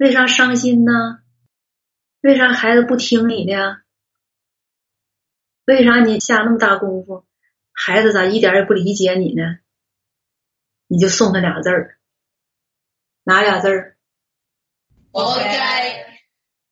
[0.00, 0.92] 为啥伤心呢？
[2.22, 3.82] 为啥孩子不听你的呀？
[5.66, 7.26] 为啥你下那么大功夫，
[7.70, 9.58] 孩子咋一点也不理解你呢？
[10.86, 11.98] 你就送他俩字儿，
[13.24, 13.98] 哪俩字儿？
[15.12, 16.18] 活该。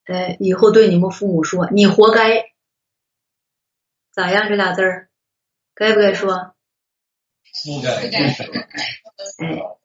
[0.05, 2.51] 哎，以后对你们父母说，你活该，
[4.09, 4.49] 咋样？
[4.49, 5.11] 这俩字儿，
[5.75, 6.55] 该不该说？
[7.63, 8.17] 不该，不该，
[9.45, 9.78] 哎，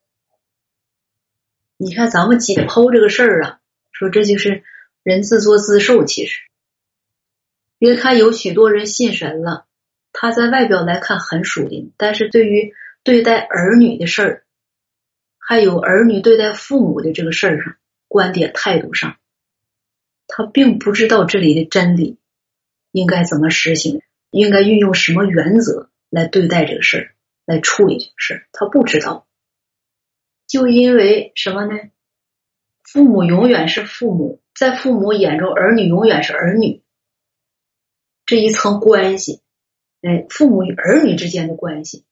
[1.77, 3.61] 你看咱们解剖这个事儿啊，
[3.93, 4.63] 说这就是。
[5.05, 6.41] 人自作自受，其实，
[7.79, 9.67] 别看有许多人信神了，
[10.15, 14.45] 他在外表来看很属灵，但是对于对待儿女的事儿，
[15.37, 17.77] 还有儿女对待父母的这个事儿上，
[18.09, 19.19] 观点态度上，
[20.27, 22.17] 他并不知道这里的真理
[22.91, 29.27] 应该怎么实行，应该运用什么原则来对待这个事儿，来处理这个事儿，他不知道，
[30.47, 31.91] 就因为什么呢？
[32.83, 34.41] 父母永远是父母。
[34.55, 36.85] 在父母眼中，儿女永远是儿女。
[38.25, 39.43] 这一层关系，
[40.01, 42.07] 哎，父母与儿女之间的关系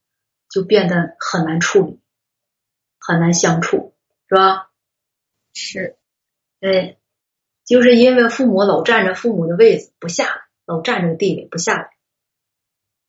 [0.51, 2.01] 就变得很难处理，
[2.99, 3.95] 很难相处，
[4.29, 4.73] 是吧？
[5.55, 5.97] 是，
[6.61, 6.97] 哎，
[7.65, 11.91] 就是因为父母老占着父母的位子不下来，老占着地位不下来，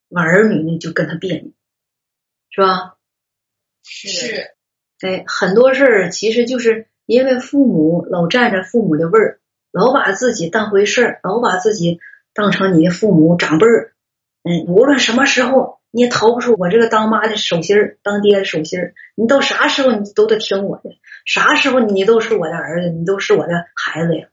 [0.10, 1.52] 那儿女呢就跟他别扭，
[2.52, 2.98] 是吧？
[3.82, 4.56] 是，
[5.06, 6.88] 哎，很多事儿其实就是。
[7.06, 9.40] 因为父母老占着父母的位儿，
[9.74, 12.00] 老把自己当回事儿，老把自己
[12.34, 13.92] 当成你的父母长辈儿。
[14.44, 18.94] 嗯，无论什么时候，你也逃不出我这个当妈的手心儿，当爹的手心儿。
[19.16, 20.92] 你到啥时候你都得听我的，
[21.26, 24.28] 啥时候你都是我的儿子，你都是我的孩子呀。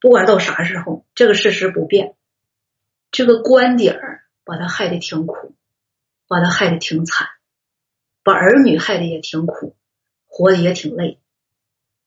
[0.00, 2.14] 不管到啥时候，这个事实不变，
[3.10, 5.52] 这个观点儿把他害得挺苦，
[6.28, 7.26] 把他害得挺惨，
[8.22, 9.74] 把儿女害得也挺苦，
[10.34, 11.20] 活的也挺累。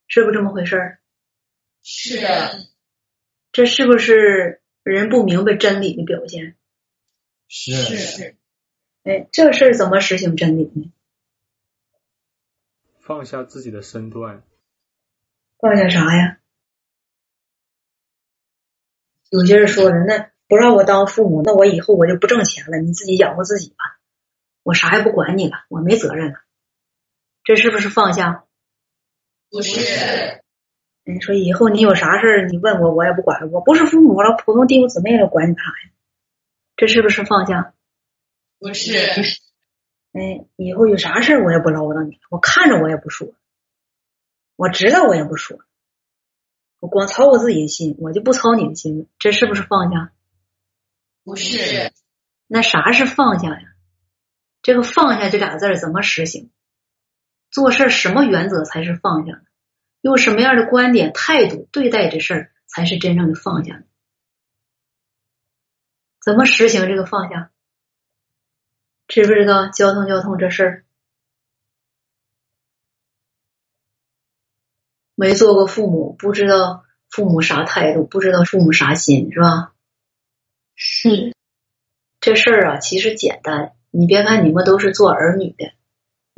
[0.08, 1.00] 是不是这么回事儿？
[1.82, 2.68] 是的，
[3.54, 6.58] 这是不是人不明白真理的表现？
[7.48, 8.36] 是是。
[9.04, 10.92] 哎，这事儿怎么实行真理呢？
[13.00, 14.44] 放下自己的身段。
[15.58, 16.40] 放下啥呀？
[19.30, 24.00] 有些人说了，那不让我当父母，那我以后我就不挣钱了，你自己养活自己吧，
[24.64, 26.47] 我啥也不管你了，我没责任了。
[27.48, 28.44] 这是不是放下？
[29.50, 30.44] 不是，
[31.06, 33.50] 你说以后你有啥事儿，你问我，我也不管。
[33.54, 35.92] 我不是父母了，普通弟兄姊妹了，管你干啥呀？
[36.76, 37.74] 这是不是放下？
[38.60, 38.98] 不是。
[40.12, 43.34] 哎，以后有啥事儿，我也不唠叨你，我看着我也不说，
[44.58, 45.58] 我知道我也不说，
[46.82, 49.06] 我光操我自己的心，我就不操你的心了。
[49.20, 50.12] 这是不是放下？
[51.24, 51.94] 不是。
[52.48, 53.74] 那啥是放下呀？
[54.62, 56.52] 这个放下这俩字儿怎么实行？
[57.50, 59.42] 做事什么原则才是放下？
[60.02, 63.84] 用什么样的观点态度对待这事儿才是真正的放下？
[66.24, 67.52] 怎么实行这个放下？
[69.08, 70.86] 知不知道交通交通这事儿？
[75.16, 79.74] 没做过父母，不知道父母啥态度，不知道父母啥心，是吧？
[80.76, 81.34] 是。
[82.20, 83.74] 这事儿啊，其实简单。
[83.90, 85.74] 你别看你们都是做儿女的，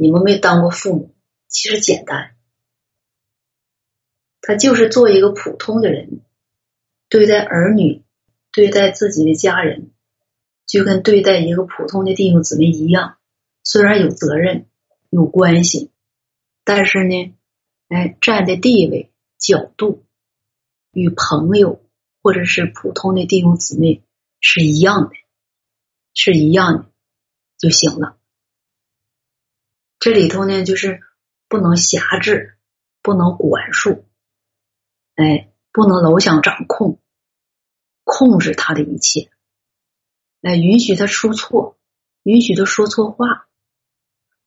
[0.01, 1.13] 你们没当过父母，
[1.49, 2.37] 其实简单。
[4.39, 6.21] 他就是做一个普通的人，
[7.09, 8.01] 对待儿女，
[8.53, 9.91] 对待自己的家人，
[10.65, 13.17] 就跟对待一个普通的弟兄姊妹一样。
[13.61, 14.67] 虽然有责任，
[15.09, 15.91] 有关系，
[16.63, 17.35] 但是呢，
[17.89, 20.05] 哎，站的地位、角度
[20.93, 21.83] 与朋友
[22.23, 24.01] 或者是普通的弟兄姊妹
[24.39, 25.15] 是一样的，
[26.13, 26.89] 是一样的。
[27.57, 28.18] 就行了。
[29.99, 31.01] 这里头呢，就是
[31.49, 32.57] 不能辖制，
[33.01, 34.05] 不能管束，
[35.15, 37.01] 哎，不能老想掌控，
[38.05, 39.29] 控制他的一切，
[40.41, 41.77] 哎，允许他出错，
[42.23, 43.49] 允许他说错话，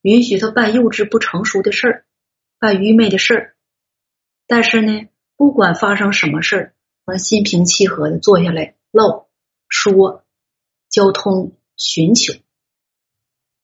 [0.00, 2.06] 允许他办幼稚不成熟的事儿，
[2.58, 3.56] 办愚昧的事儿。
[4.46, 9.28] 但是呢，不管发生什么事儿，能心平气和的坐下来唠
[9.68, 10.24] 说，
[10.88, 12.32] 交通寻求。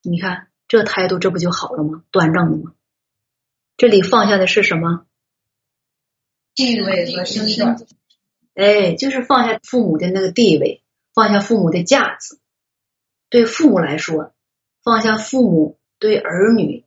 [0.03, 2.04] 你看这态度，这不就好了吗？
[2.12, 2.74] 端正了吗？
[3.76, 5.07] 这里放下的是什么？
[6.54, 7.87] 地位和身份。
[8.54, 10.83] 哎，就是放下父母的那个地位，
[11.14, 12.40] 放下父母的架子。
[13.31, 14.35] 对父母来说，
[14.83, 16.85] 放下父母对儿女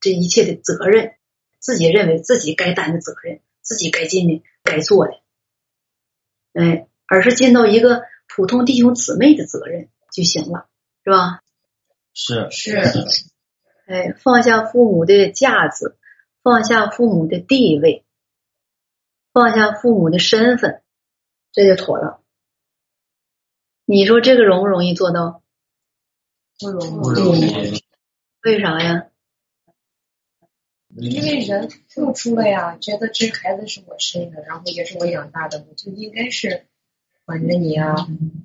[0.00, 1.14] 这一切的责任，
[1.58, 5.20] 自己认为自己该担的责任，自己该尽的、该做的，
[6.54, 10.68] 哎，而是尽到一个普通弟兄姊妹的责任就行了，
[11.04, 11.42] 是吧？
[12.22, 12.76] 是是，
[13.86, 15.96] 哎，放下父母的架子，
[16.42, 18.04] 放下父母的地位，
[19.32, 20.82] 放下父母的身份，
[21.50, 22.20] 这就妥了。
[23.86, 25.42] 你说这个容不容易做到？
[26.58, 27.82] 不容不容易。
[28.42, 29.06] 为啥呀？
[30.94, 36.66] 因为人付出了呀，觉得这孩子是我生的，然后也是我养大的，我就应该是
[37.24, 37.94] 管着你啊，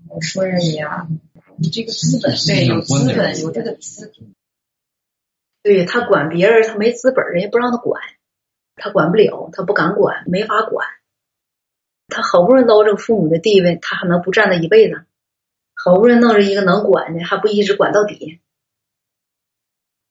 [0.08, 1.10] 我说着你啊。
[1.58, 4.36] 你这个资本，对，有资本，有这个资本。
[5.64, 8.02] 对他管别人，他没资本，人家不让他管，
[8.76, 10.88] 他管不了，他不敢管，没法管。
[12.08, 15.06] 他好不容易捞着父母的地位，他还能不占那一辈子？
[15.74, 18.42] 好不容易弄着一个能管的，还不一直管到底？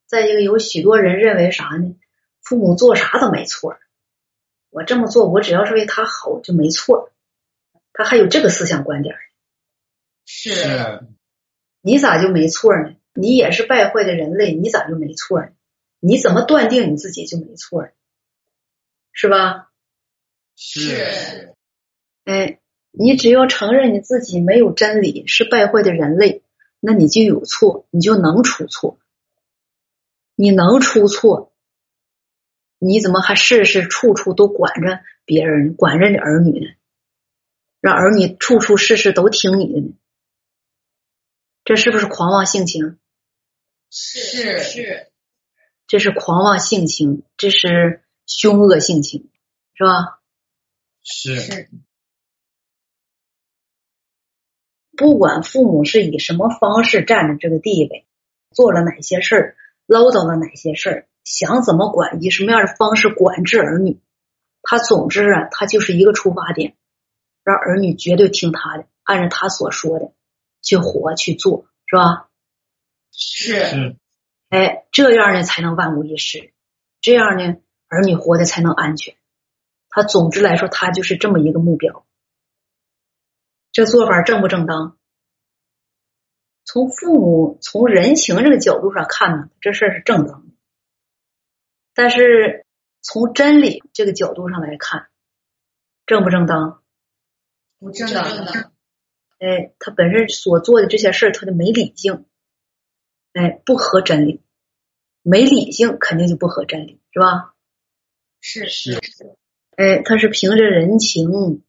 [0.07, 1.95] 再一个，有许多人认为啥呢？
[2.43, 3.79] 父母做啥都没错，
[4.71, 7.11] 我这么做，我只要是为他好就没错。
[7.93, 9.15] 他还有这个思想观点。
[10.27, 11.07] 是。
[11.87, 12.97] 你咋就没错呢？
[13.13, 15.49] 你也是败坏的人类，你咋就没错呢？
[16.01, 17.91] 你怎么断定你自己就没错呢？
[19.13, 19.71] 是吧？
[20.57, 21.55] 是。
[22.25, 22.59] 哎，
[22.91, 26.43] 你只要承认你自己没有真理，是败坏的人类，
[26.81, 28.99] 那你就有错，你就能出错。
[30.35, 31.53] 你能出错，
[32.79, 36.73] 你怎么还事事处处都管着别人，管着你儿女呢？
[37.83, 39.93] 让儿女处处事事都听你的呢？
[41.65, 42.99] 这是不是狂妄性情？
[43.91, 45.11] 是是，
[45.87, 49.31] 这是狂妄性情，这是凶恶性情，
[49.75, 50.21] 是吧？
[51.03, 51.71] 是。
[54.97, 58.07] 不管父母是以什么方式占着这个地位，
[58.51, 64.01] 做了哪些事儿，唠叨了哪些事儿，想怎么管，以什么样的方式管制儿女，
[64.63, 66.77] 他总之啊，他就是一个出发点，
[67.43, 70.13] 让儿女绝对听他的，按照他所说的。
[70.65, 72.29] 去活去做是吧？
[73.13, 73.97] 是，
[74.49, 76.53] 哎，这样呢才能万无一失，
[77.01, 79.15] 这样呢儿女活的才能安全。
[79.89, 82.05] 他总之来说，他就是这么一个目标。
[83.71, 84.99] 这做法正不正当？
[86.65, 90.55] 从父母从人情这个角度上看呢，这事儿是正当的。
[91.93, 92.67] 但是
[93.01, 95.09] 从真理这个角度上来看，
[96.07, 96.83] 正不正当？
[97.79, 98.74] 不正当。
[99.39, 102.25] 哎，他本身所做的这些事儿，他就没理性，
[103.33, 104.41] 哎，不合真理，
[105.23, 107.55] 没理性肯定就不合真理，是吧？
[108.41, 109.01] 是是，
[109.77, 111.63] 哎，他是凭着人情，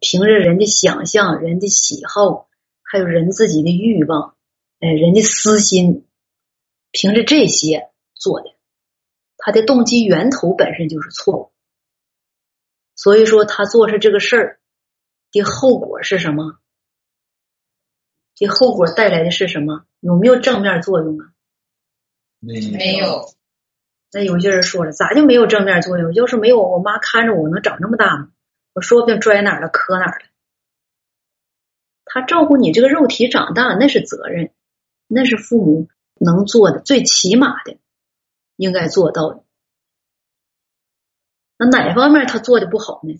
[0.00, 2.48] 凭着人的想象、人的喜好，
[2.82, 4.36] 还有人自己的欲望，
[4.80, 6.04] 哎，人的私心，
[6.90, 8.54] 凭着这些做的，
[9.36, 11.52] 他的动机源头本身就是错误，
[12.94, 14.60] 所以说他做出这个事儿
[15.32, 16.58] 的后果是什么？
[18.36, 19.86] 这后果带来的是什么？
[19.98, 21.32] 有没有正面作用啊？
[22.38, 23.34] 没有。
[24.12, 26.14] 那有些人说了，咋就没有正面作用？
[26.14, 28.30] 要是没有我妈看着我，能长这么大吗？
[28.74, 30.26] 我说不定摔哪儿了，磕哪儿了。
[32.04, 34.52] 他照顾你这个肉体长大，那是责任，
[35.06, 37.78] 那是父母能做的最起码的，
[38.56, 39.42] 应该做到的。
[41.56, 43.18] 那哪方面他做的不好呢？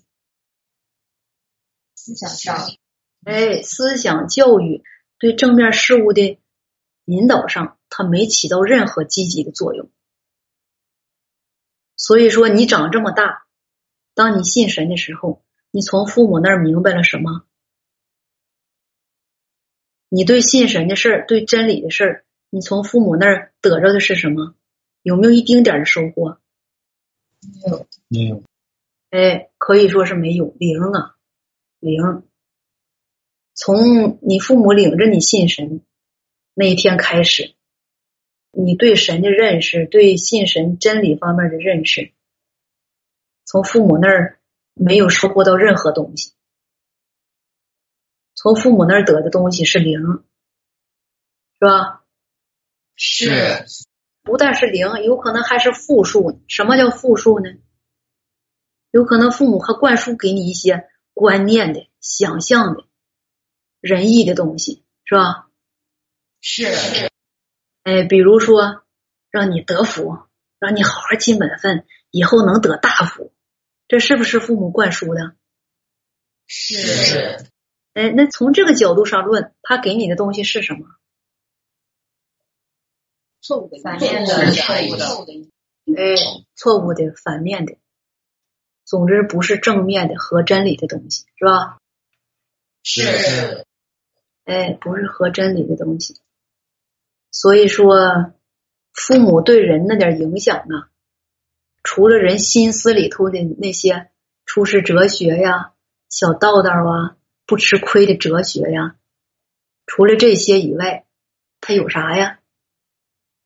[1.94, 2.78] 思想教育，
[3.24, 4.84] 哎，思想教育
[5.18, 6.38] 对正面事物的
[7.04, 9.90] 引导上，它没起到任何积极的作用。
[11.96, 13.46] 所以说，你长这么大，
[14.14, 17.44] 当你信神的时候，你从父母那儿明白了什么？
[20.08, 24.54] 你对信神的事儿，对真理的事儿，你从父母那儿得着的是什么？
[25.02, 26.38] 有没有一丁点儿的收获？
[27.40, 28.42] 没有，没有。
[29.10, 31.16] 哎，可以说是没有零啊，
[31.80, 32.22] 零。
[33.56, 35.80] 从你父母领着你信神
[36.54, 37.54] 那一天开始。
[38.58, 42.14] 你对神的认识，对信神真理方面的认识，
[43.44, 44.40] 从父母那儿
[44.72, 46.32] 没有收获到任何东西，
[48.34, 50.24] 从父母那儿得的东西是零，
[51.58, 52.04] 是吧？
[52.94, 53.66] 是，
[54.22, 56.40] 不但是零，有可能还是负数。
[56.48, 57.50] 什么叫负数呢？
[58.90, 62.86] 有可能父母还灌输给你一些观念的、想象的、
[63.86, 65.48] 仁义的东西，是吧？
[66.40, 66.66] 是。
[67.84, 68.82] 哎，比如说，
[69.30, 70.18] 让你得福，
[70.58, 73.32] 让你好好尽本分，以后能得大福，
[73.86, 75.36] 这是不是父母灌输的？
[76.48, 77.46] 是。
[77.92, 80.86] 哎，那从这个角度上论，他给你的东西是什么？
[83.40, 84.74] 错误的、反面的、错
[85.20, 85.32] 误的。
[85.96, 86.16] 哎，
[86.56, 87.78] 错误的、反面的，
[88.84, 91.78] 总之不是正面的和真理的东西，是吧？
[92.82, 93.65] 是。
[94.46, 96.20] 哎，不是和真理的东西。
[97.30, 98.32] 所以说，
[98.94, 100.88] 父母对人那点影响啊，
[101.82, 104.08] 除了人心思里头的那些
[104.46, 105.72] 出世哲学呀、
[106.08, 108.96] 小道道啊、不吃亏的哲学呀，
[109.84, 111.04] 除了这些以外，
[111.60, 112.38] 他有啥呀？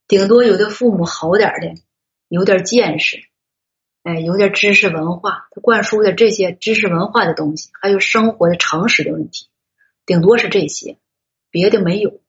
[0.07, 1.83] 顶多有的父母好点的，
[2.29, 3.25] 有点见识，
[4.03, 9.49] 哎，有点知识文化，他灌输的这些知识文化的东西，还有生活的常识的问题，
[10.11, 10.99] 顶多是这些，
[11.51, 12.21] 别的没有。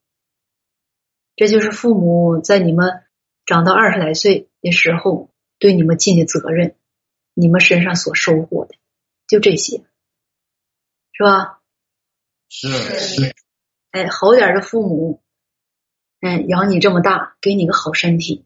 [1.35, 3.05] 这就是父母在你们
[3.43, 6.75] 长到二十来岁的时候对你们尽的责任，
[7.33, 8.75] 你们身上所收获的，
[9.27, 9.83] 就这些，
[11.11, 11.61] 是吧？
[12.49, 13.35] 是是。
[13.89, 15.19] 哎，好点的父母，
[16.19, 18.45] 嗯，养你这么大，给你个好身体。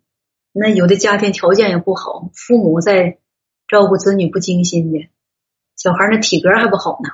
[0.53, 3.19] 那有的家庭条件也不好，父母在
[3.67, 5.09] 照顾子女不精心的，
[5.75, 7.09] 小孩那体格还不好呢，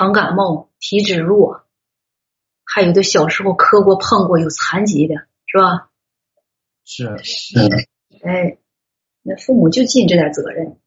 [0.00, 1.66] 常感冒，体质弱。
[2.64, 5.90] 还有的小时候磕过碰过有残疾的，是吧？
[6.86, 7.58] 是是。
[8.22, 8.56] 哎，
[9.20, 10.78] 那父母就尽这点责任，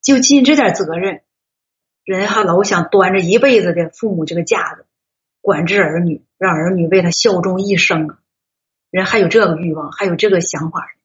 [0.00, 1.22] 就尽这点责任，
[2.02, 4.84] 人还老想端着一辈子的父母这个架子，
[5.40, 8.18] 管制儿女，让儿女为他效忠一生啊！
[8.90, 10.96] 人还有这个欲望，还有这个想法，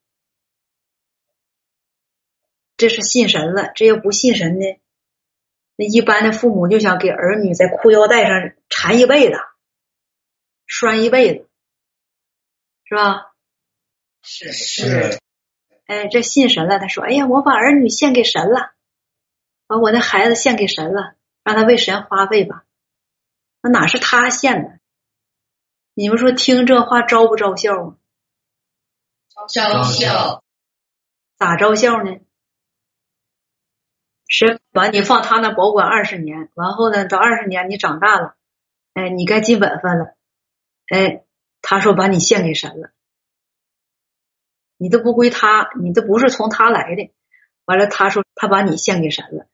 [2.77, 3.71] 这是信神了。
[3.75, 4.65] 这要不信神呢？
[5.77, 9.37] 那一般的父母就想给儿女在裤腰带上缠一辈子，
[10.65, 11.47] 拴一辈子，
[12.83, 13.31] 是吧？
[14.21, 15.19] 是是。
[15.85, 18.71] 哎，这信神了，他说：“哎呀，我把儿女献给神了，
[19.67, 22.65] 把我那孩子献给神了，让他为神花费吧。”
[23.63, 24.79] 那哪是他献的？
[25.93, 27.95] 你们说听这话招不招笑啊？
[29.47, 30.43] 招笑。
[31.37, 32.19] 咋招笑呢？
[34.27, 38.35] 是把你放他那保管二十年，完后呢，到二十年你长大了，
[38.93, 40.15] 哎，你该尽本分了，
[40.87, 41.23] 哎，
[41.61, 42.91] 他说把你献给神了，
[44.77, 47.13] 你都不归他，你都不是从他来的，
[47.65, 49.47] 完了他说他把你献给神了，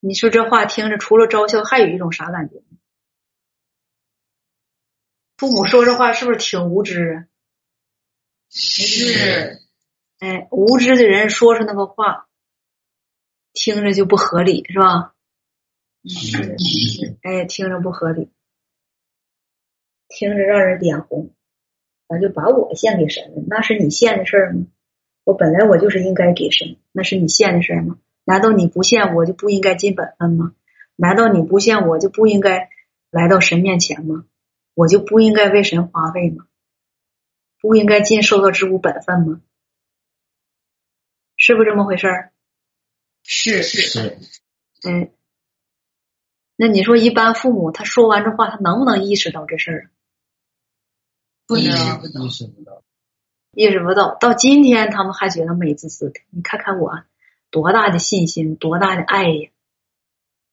[0.00, 2.62] 你说这话听着除了招笑，还有一种啥感觉？
[5.36, 7.24] 父母说这话是不是挺无知啊？
[8.50, 9.62] 是，
[10.18, 12.27] 哎，无知的人说出那个话。
[13.60, 15.14] 听着就不合理，是吧？
[16.06, 18.30] 是，哎，听着不合理，
[20.06, 21.34] 听着让人脸红。
[22.06, 24.68] 咱就把我献给神了，那是你献的事儿吗？
[25.24, 27.98] 我本来我就是应该给神，那是你献的事儿吗？
[28.24, 30.54] 难道你不献我就不应该尽本分吗？
[30.94, 32.70] 难道你不献我就不应该
[33.10, 34.24] 来到神面前吗？
[34.74, 36.46] 我就不应该为神花费吗？
[37.60, 39.40] 不应该尽受到之物本分吗？
[41.36, 42.32] 是不是这么回事儿？
[43.30, 44.18] 是是，
[44.88, 45.12] 嗯，
[46.56, 49.90] 那你说一般父母他说完这话，他能不能意识到这事儿？
[51.46, 51.82] 不意能识
[52.24, 52.82] 意识不到，
[53.52, 56.20] 意识不到，到今天他们还觉得美滋滋的。
[56.30, 57.04] 你看看我
[57.50, 59.50] 多大的信心，多大的爱呀！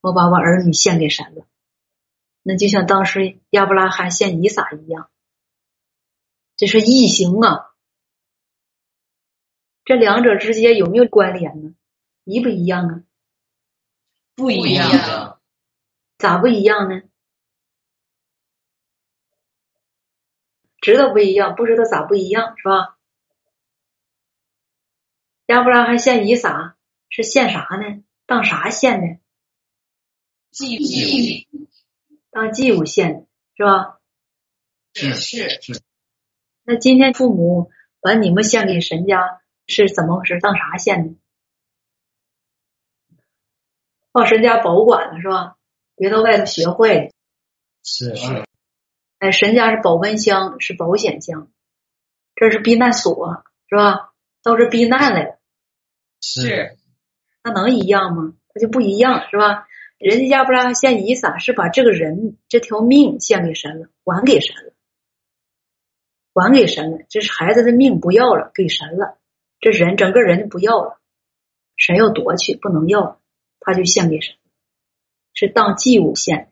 [0.01, 1.47] 我把我儿女献给神了，
[2.43, 5.09] 那就像当时亚伯拉罕献以撒一样，
[6.57, 7.71] 这是异形啊。
[9.85, 11.73] 这两者之间有没有关联呢？
[12.25, 13.03] 一不一样啊？
[14.35, 15.39] 不一样样。
[16.17, 17.03] 咋不一样呢？
[20.81, 22.97] 知道不一样，不知道咋不一样是吧？
[25.45, 26.75] 要不然还献以撒
[27.09, 28.03] 是献啥呢？
[28.25, 29.19] 当啥献的？
[30.51, 31.61] 祭物
[32.31, 33.99] 当祭物献的是吧？
[34.93, 35.81] 是是是
[36.63, 40.39] 那今天父母把你们献给神家是怎么回事？
[40.39, 41.15] 当啥献的？
[44.15, 45.57] 放神家保管了是吧？
[45.97, 47.09] 别到外头学坏了。
[47.83, 48.45] 是是
[49.19, 51.51] 哎，神家是保温箱，是保险箱，
[52.33, 54.13] 这是避难所是吧？
[54.41, 55.39] 到这避难来了，
[56.21, 56.77] 是
[57.43, 58.35] 那能一样吗？
[58.53, 59.67] 它就不一样是吧？
[59.97, 64.73] 人家亚伯拉罕献以撒是把这个人这条命献给神了，还给神了，
[66.33, 66.99] 还给神了。
[67.09, 69.17] 这是孩子的命不要了，给神了。
[69.59, 71.01] 这人整个人就不要了，
[71.75, 73.19] 神要夺去，不能要了，
[73.59, 74.35] 他就献给神，
[75.33, 76.51] 是当祭物献。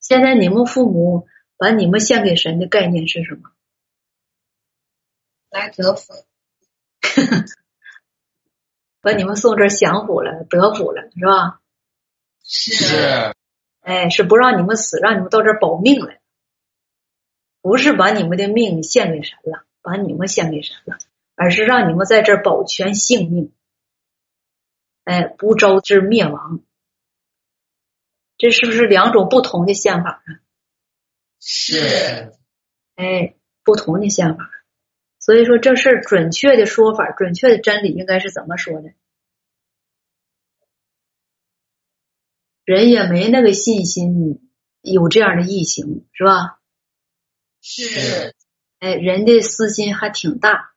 [0.00, 1.26] 现在你们父母
[1.56, 3.50] 把你们献给神的概念是什么？
[5.50, 6.12] 来得福，
[9.00, 11.60] 把你们送这儿享福了，得福了，是吧？
[12.42, 13.34] 是
[13.80, 16.20] 哎，是不让你们死，让你们到这儿保命来，
[17.62, 20.98] 不是把你们的命献给神了，把你们献给神了，
[21.36, 23.52] 而是让你们在这儿保全性命，
[25.04, 26.60] 哎，不招致灭亡。
[28.36, 30.40] 这是不是两种不同的宪法啊？
[31.40, 32.32] 是
[32.96, 34.50] 哎，不同的宪法。
[35.18, 38.92] 所以说这事儿准确的说法，准确的真理应该是怎么说的？
[42.64, 44.50] 人也没那个信心
[44.80, 46.60] 有这样的异形，是吧？
[47.60, 48.34] 是
[48.80, 50.74] 哎，人的私心还挺大。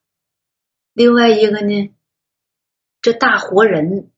[0.94, 1.94] 另外一个呢，
[3.02, 4.10] 这大活人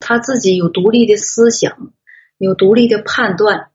[0.00, 1.92] 他自己有独立的思想，
[2.38, 3.70] 有独立的判断，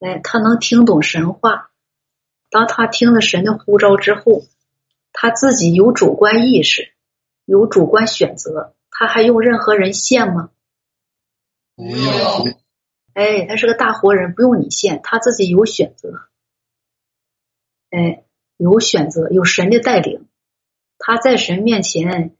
[0.00, 1.70] 哎，他能听懂神话。
[2.50, 4.42] 当他听了神的呼召之后，
[5.12, 6.92] 他自己有主观意识，
[7.46, 10.50] 有主观选择，他还用任何人限吗？
[11.76, 12.54] 不用
[13.14, 16.28] 哎，他是个大活人，不用你限，他自己有选择。
[17.90, 18.24] 哎，
[18.56, 20.26] 有选择，有神的带领，
[20.98, 22.36] 他在神面前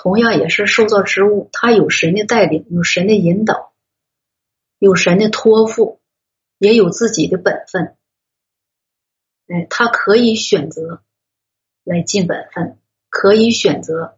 [0.00, 3.72] 同样也是受造之物，他有神的带领，有神的引导，
[4.78, 5.98] 有神的托付，
[6.56, 7.96] 也有自己的本分。
[9.48, 11.02] 哎，他可以选择
[11.82, 12.78] 来尽本分，
[13.08, 14.16] 可以选择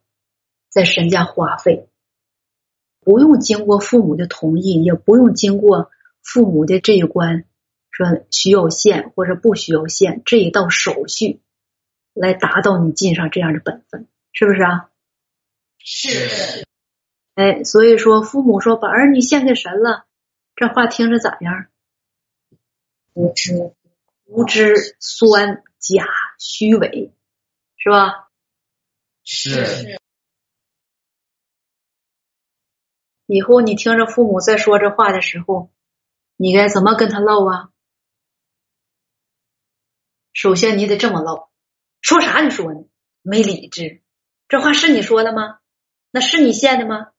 [0.68, 1.89] 在神家花费，
[3.01, 5.91] 不用经过父母的同意，也不用经过
[6.22, 7.47] 父母的这一关，
[7.91, 11.41] 说需要献或者不需要献这一道手续，
[12.12, 14.89] 来达到你尽上这样的本分，是不是啊？
[15.83, 16.66] 是
[17.35, 20.07] 哎，所以说父母说把儿女献给神了，
[20.55, 21.66] 这话听着咋样？
[23.14, 23.74] 无知
[24.26, 26.07] 无知、酸、假、
[26.39, 27.12] 虚伪，
[27.76, 28.28] 是吧？
[29.24, 29.99] 是
[33.26, 35.70] 以后你听着父母在说这话的时候，
[36.37, 37.70] 你该怎么跟他唠啊？
[40.33, 41.51] 首先你得这么唠，
[42.01, 42.85] 说啥你说呢？
[43.22, 44.03] 没理智，
[44.49, 45.60] 这话是你说的吗？
[46.11, 47.13] 那是你献的吗？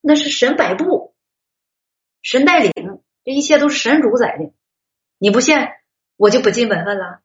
[0.00, 1.14] 那是神摆布，
[2.20, 4.52] 神带领，这一切都是神主宰的。
[5.16, 5.80] 你不献，
[6.16, 7.22] 我就不尽本分了。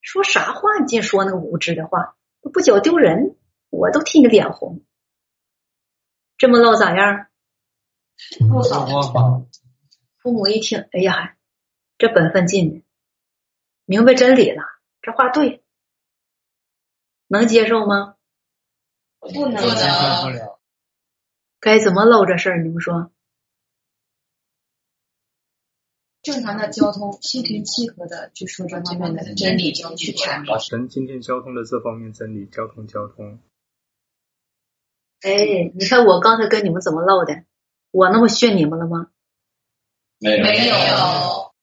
[0.00, 0.78] 说啥话？
[0.80, 3.36] 你净说那个无知的话，都不觉丢人，
[3.68, 4.82] 我都替你脸红。
[6.38, 7.26] 这么唠咋样？
[8.48, 9.46] 不好不好
[10.18, 11.36] 父母一听，哎呀，
[11.98, 12.84] 这本分尽的，
[13.84, 14.62] 明白真理了，
[15.02, 15.62] 这话对，
[17.26, 18.13] 能接受吗？
[19.32, 20.60] 不能接受不了
[21.60, 22.62] 该怎么唠这事儿？
[22.62, 23.10] 你们说？
[26.22, 30.58] 正常的交通，心平气和的去说这方面的真理，去阐明把。
[30.58, 33.38] 神今天交通的这方面真理，交通交通。
[35.20, 37.44] 哎，你看我刚才跟你们怎么唠的？
[37.90, 39.10] 我那么训你们了吗？
[40.18, 41.54] 没没有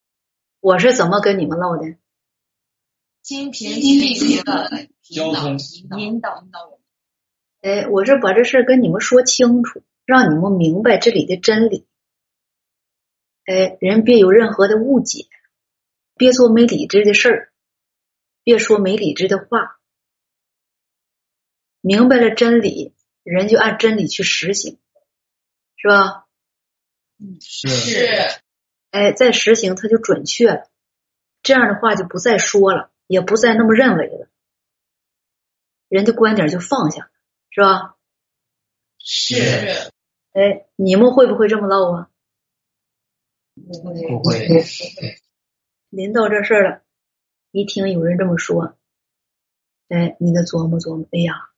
[0.59, 1.95] 我是怎么跟你们唠的？
[3.23, 5.97] 心平气和的交通引导
[6.41, 6.80] 引导我们。
[7.61, 11.87] 哎，我是把这事跟你们说清楚，让你们明白这里的真理。
[13.45, 15.27] 哎，人别有任何的误解，
[16.15, 17.53] 别做没理智的事儿。
[18.43, 19.79] 别说没理智的话。
[21.81, 24.79] 明白了真理，人就按真理去实行，
[25.75, 26.27] 是吧？
[27.39, 27.67] 是
[28.89, 30.69] 哎，再实行它就准确了。
[31.43, 34.27] 这样的话就不再说了，也不再那么认为了，
[35.87, 37.11] 人的观点就放下，
[37.51, 37.95] 是吧？
[38.97, 39.91] 是。
[40.33, 42.09] 哎，你们会不会这么唠啊？
[43.55, 44.07] 不会。
[44.07, 44.63] 不会。
[45.89, 46.81] 临到这事儿了，
[47.51, 48.77] 一听有人这么说，
[49.89, 51.49] 哎，你得琢磨琢磨，哎呀，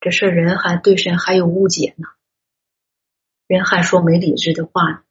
[0.00, 2.06] 这事儿人还对神还有误解呢，
[3.46, 5.02] 人还说没理智的话呢，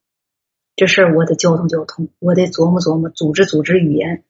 [0.76, 4.24] 这事儿我得交通交通，我得琢磨琢磨，组织组织语言，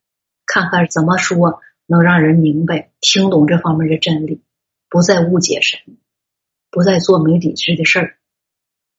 [0.46, 4.42] 看看怎么说能让人明白、听懂这方面的真理，
[4.90, 5.80] 不再误解神，
[6.68, 8.18] 不再做没理智的事儿，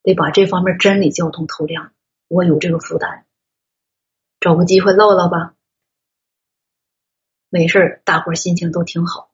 [0.02, 1.94] 得把这方面真理交通透亮。
[2.30, 3.28] 我有这个负担。
[4.40, 5.54] 找个机会唠唠吧。
[7.50, 9.34] 没事儿，大伙儿心情都挺好，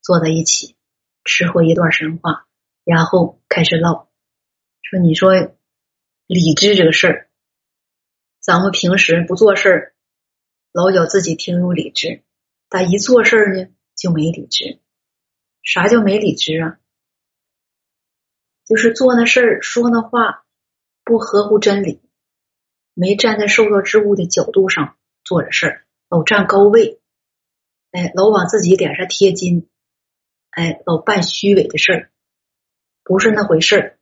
[0.00, 0.76] 坐在一起
[1.24, 2.46] 吃喝一段神话，
[2.84, 4.08] 然后开始唠。
[4.80, 5.32] 说你说
[6.28, 7.30] 理智这个事儿，
[8.38, 9.94] 咱们平时不做事儿，
[10.72, 12.22] 老觉自己挺有理智，
[12.68, 14.78] 但一做事儿呢就没理智。
[15.62, 16.78] 啥叫没理智啊？
[18.64, 20.44] 就是做那事儿、说那话
[21.04, 22.02] 不合乎真理。
[22.94, 27.00] 没站在受到之物的角度上做这事儿，老占高位，
[27.92, 29.70] 哎，老往自己脸上贴金，
[30.50, 32.10] 哎，老办虚伪的事儿，
[33.04, 33.98] 不是那回事儿，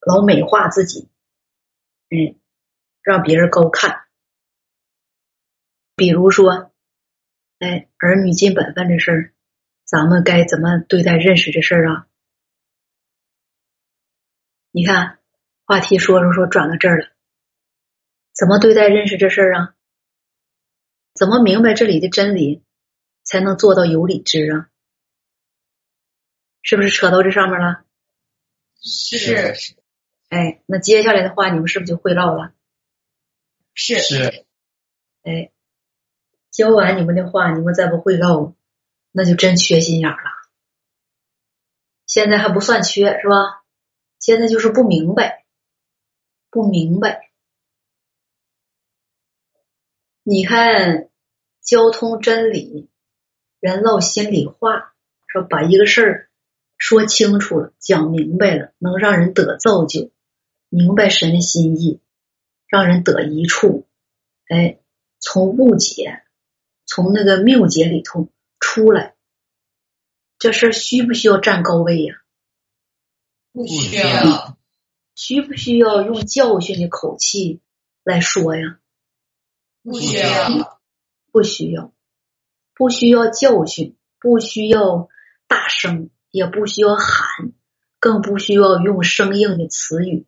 [0.00, 1.08] 老美化自己，
[2.08, 2.40] 嗯，
[3.02, 4.02] 让别人高看。
[5.94, 6.72] 比如说，
[7.60, 9.34] 哎，儿女尽本分这事儿，
[9.90, 12.06] 咱们该怎么对待认识这事儿啊？
[14.70, 15.18] 你看，
[15.64, 17.08] 话题说说说转到这儿了。
[18.32, 19.74] 怎么对待认识这事儿啊？
[21.12, 22.62] 怎么明白这里的真理，
[23.24, 24.70] 才能做到有理智啊？
[26.62, 27.84] 是不是扯到这上面了？
[28.80, 29.74] 是
[30.28, 32.54] 哎，那接下来的话，你们是不是就会唠了？
[33.74, 34.46] 是是
[35.24, 35.50] 哎，
[36.52, 38.54] 教完你们的话，你们再不会唠，
[39.12, 40.16] 那就真缺心眼了。
[42.06, 43.62] 现在还不算缺，是吧？
[44.18, 45.46] 现在就是不明白，
[46.50, 47.30] 不明白。
[50.22, 51.08] 你看，
[51.62, 52.90] 交通真理，
[53.60, 54.94] 人唠心里话，
[55.26, 56.30] 说把一个事儿
[56.76, 60.10] 说清楚了，讲明白了，能让人得造就，
[60.68, 62.00] 明白神的心意，
[62.66, 63.86] 让人得一处。
[64.48, 64.78] 哎，
[65.18, 66.22] 从误解，
[66.84, 68.28] 从那个谬解里头
[68.60, 69.16] 出来，
[70.38, 72.22] 这事儿需不需要站高位呀？
[73.52, 74.56] 不需要
[75.16, 77.60] 需不需要用教训的口气
[78.04, 78.78] 来说呀？
[79.82, 80.80] 不需要
[81.32, 81.92] 不需要，
[82.74, 85.08] 不需要教训，不需要
[85.48, 87.52] 大声，也不需要喊，
[87.98, 90.26] 更不需要用生硬的词语、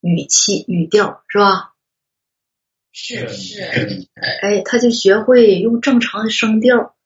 [0.00, 1.74] 语气、语调，是吧？
[2.90, 3.62] 是是
[4.42, 6.96] 哎，他就学会用正常的声调，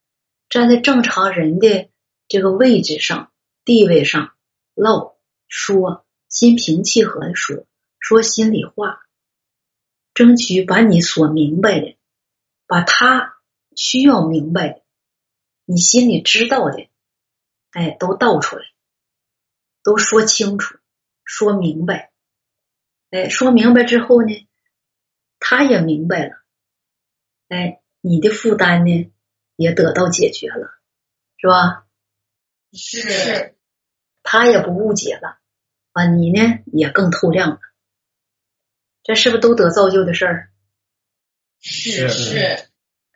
[0.53, 1.89] 站在正常人的
[2.29, 3.33] 这个位置上、
[3.65, 4.37] 地位上
[4.75, 5.17] 唠
[5.49, 7.65] 说，心平气和的说，
[7.99, 9.01] 说心里话。
[10.13, 11.97] 争取把你所明白的，
[12.67, 13.39] 把他
[13.75, 14.83] 需要明白的，
[15.65, 16.87] 你心里知道的，
[17.71, 18.63] 哎，都道出来，
[19.83, 20.77] 都说清楚，
[21.25, 22.13] 说明白。
[23.09, 24.47] 哎，说明白之后呢，
[25.39, 26.43] 他也明白了，
[27.49, 29.11] 哎，你的负担呢
[29.57, 30.75] 也得到解决了，
[31.37, 31.87] 是吧？
[32.73, 33.55] 是
[34.23, 35.39] 他也不误解了，
[35.93, 37.61] 啊，你呢也更透亮了。
[39.03, 40.51] 这是不是都得造就的事儿？
[41.61, 42.69] 是是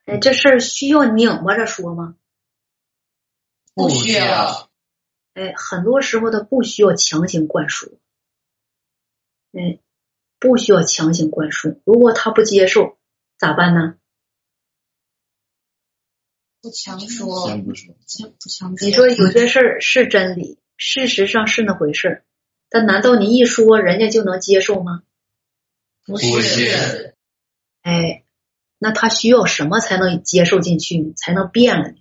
[0.05, 2.17] 哎，这事儿需要拧巴着说吗？
[3.75, 4.71] 不需要
[5.35, 7.99] 哎，很多时候他不需要强行灌输，
[9.53, 9.81] 哎，
[10.39, 11.81] 不需要强行灌输。
[11.85, 12.99] 如果他不接受，
[13.37, 13.99] 咋办呢？
[16.67, 22.25] 不强说先不说强不强说你说有些事儿是真理，事实上是那回事儿，
[22.69, 25.05] 但难道你一说人家就能接受吗？
[26.05, 27.15] 不是
[27.83, 28.25] 哎，
[28.79, 31.13] 那他需要什么才能接受进去？
[31.17, 31.99] 才能变了呢？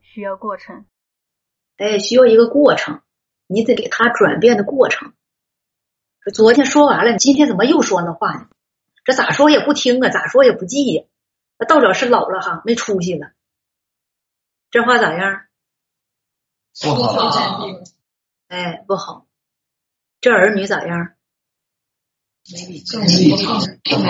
[0.00, 0.84] 需要过程。
[1.76, 3.02] 哎，需要一个过程，
[3.46, 5.12] 你得给他转变的过程。
[6.34, 8.48] 昨天说完了，你今天怎么又说那话呢？
[9.04, 11.04] 这咋说也不听啊，咋说也不记呀、
[11.58, 13.32] 那到了是老了哈，没出息了。
[14.70, 15.46] 这话咋样？
[16.80, 17.70] 不好
[18.48, 19.26] 哎，不好。
[20.20, 21.14] 这儿女咋样？
[22.52, 23.46] 没理智没理智
[23.84, 24.02] 不好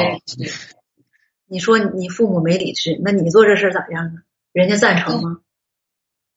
[1.46, 4.24] 你说你父母没理智，那你做这事儿咋样啊？
[4.52, 5.40] 人家赞成吗？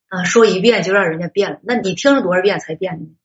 [0.09, 3.15] 啊，说一遍就让人家变了，那你听了多少遍才变呢？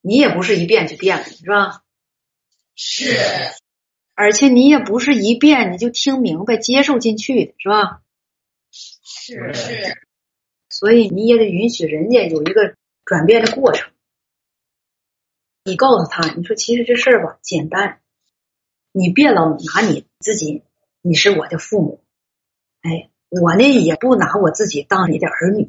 [0.00, 1.84] 你也不是一遍就变了，是吧？
[2.74, 3.14] 是
[4.22, 8.02] 而且你也不是一遍你就听明白、接受进去的，是吧？
[8.70, 9.98] 是是
[10.70, 13.90] 所以你也得允许人家有一个转变的过程。
[15.64, 18.00] 你告诉他，你说其实这事儿吧简单，
[18.92, 20.62] 你别老拿你自己，
[21.00, 22.04] 你是我的父母，
[22.82, 25.68] 哎，我呢也不拿我自己当你的儿女，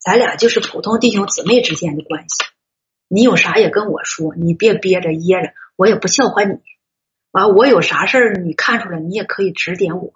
[0.00, 2.34] 咱俩就是普通弟兄姊妹之间的关系。
[3.06, 6.58] 你有啥也跟我说，你别憋着掖着，我也不笑话你。
[7.30, 10.12] 完，我有啥事儿你看出来，你也可以指点我，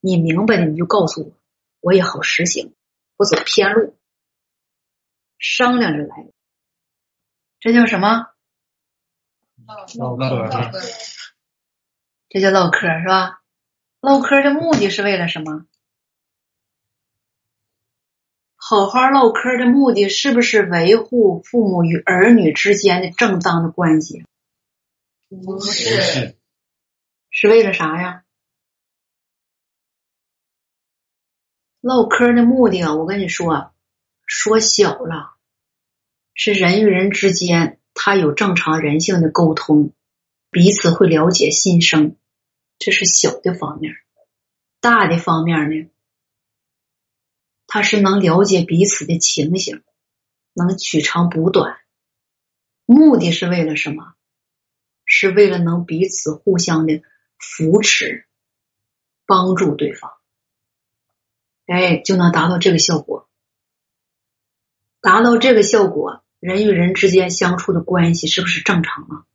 [0.00, 1.32] 你明白的你就告诉我，
[1.80, 2.74] 我也好实行，
[3.16, 3.96] 不走偏路。
[5.38, 6.28] 商量着来，
[7.60, 8.28] 这叫什么？
[9.66, 10.80] 唠唠嗑
[12.28, 13.42] 这叫唠嗑是吧？
[14.00, 15.66] 唠嗑的目的是为了什么？
[18.56, 24.24] 好好唠嗑的目的是不是维护父母与儿女之间的正当的关系？
[25.28, 26.36] 不不是
[27.36, 28.24] 是为了啥呀？
[31.80, 33.74] 唠嗑的目的啊，我跟你说，
[34.24, 35.34] 说小了，
[36.32, 39.92] 是人与人之间他有正常人性的沟通，
[40.50, 42.16] 彼此会了解心声，
[42.78, 43.96] 这是小的方面。
[44.78, 45.90] 大的方面呢，
[47.66, 49.82] 他是能了解彼此的情形，
[50.52, 51.80] 能取长补短。
[52.84, 54.14] 目的是为了什么？
[55.04, 57.02] 是为了能彼此互相的
[57.44, 58.26] 扶持、
[59.26, 60.12] 帮助对方，
[61.66, 63.28] 哎，就能达到这个效果。
[65.00, 69.26] 达到这个效果，人与人之间相处的关系是不是正常了？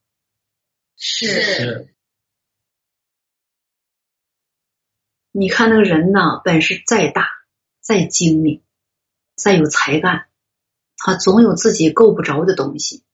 [0.95, 1.95] 是是
[5.31, 7.29] 你看那个人呢，本事再大、
[7.79, 8.63] 再精明、
[9.35, 10.27] 再有才干，
[10.97, 13.05] 他总有自己够不着的东西，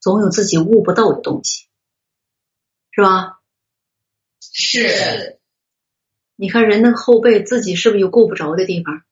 [0.00, 1.68] 总有自己悟不到的东西，
[2.90, 3.39] 是吧？
[4.40, 5.38] 是
[6.36, 9.02] 你看人的后背自己是不是有够不着的地方？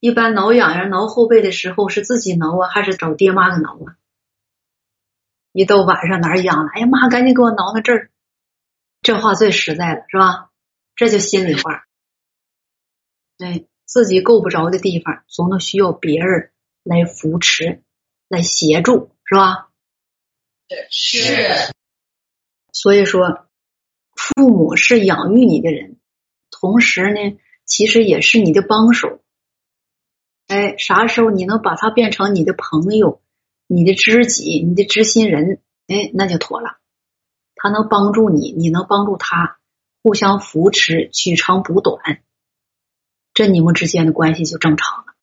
[0.00, 3.96] 一般挠痒痒、挠后背的时候，是自己挠啊，还是找爹妈给挠啊？
[5.52, 8.10] 一到晚上哪儿痒了，哎呀妈，赶紧给我挠挠这儿。
[9.02, 10.50] 这话最实在了，是吧？
[10.96, 11.86] 这就心里话。
[13.38, 16.50] 哎，自己够不着的地方，总得需要别人
[16.82, 17.82] 来扶持、
[18.28, 19.68] 来协助，是吧？
[20.88, 21.74] 是
[22.72, 23.48] 所以说，
[24.20, 25.96] 父母是养育你的人，
[26.50, 29.20] 同时呢，其实也是你的帮手。
[30.46, 33.22] 哎，啥时候你能把他变成你的朋友、
[33.66, 36.78] 你的知己、你的知心人，哎，那就妥了。
[37.54, 39.58] 他能帮助你，你能帮助他，
[40.02, 42.22] 互相扶持，取长补短，
[43.32, 45.14] 这你们之间的关系就正常了。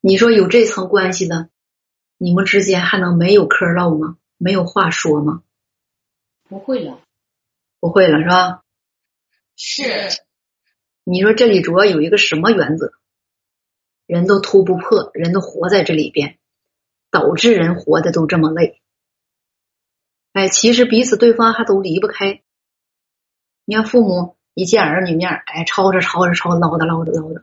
[0.00, 1.48] 你说有这层关系的，
[2.18, 4.16] 你们之间还能没有嗑唠吗？
[4.36, 5.42] 没有话说吗？
[6.48, 6.98] 不会了，
[7.80, 8.62] 不会了是吧？
[9.56, 9.84] 是
[11.04, 12.92] 你说这里主要有一个什么原则？
[14.06, 16.38] 人都突不破，人都活在这里边，
[17.10, 18.80] 导致人活的都这么累。
[20.32, 22.42] 哎，其实彼此对方还都离不开。
[23.64, 27.42] 你看父母一见儿女面，哎，吵着吵着吵，唠叨唠叨唠叨，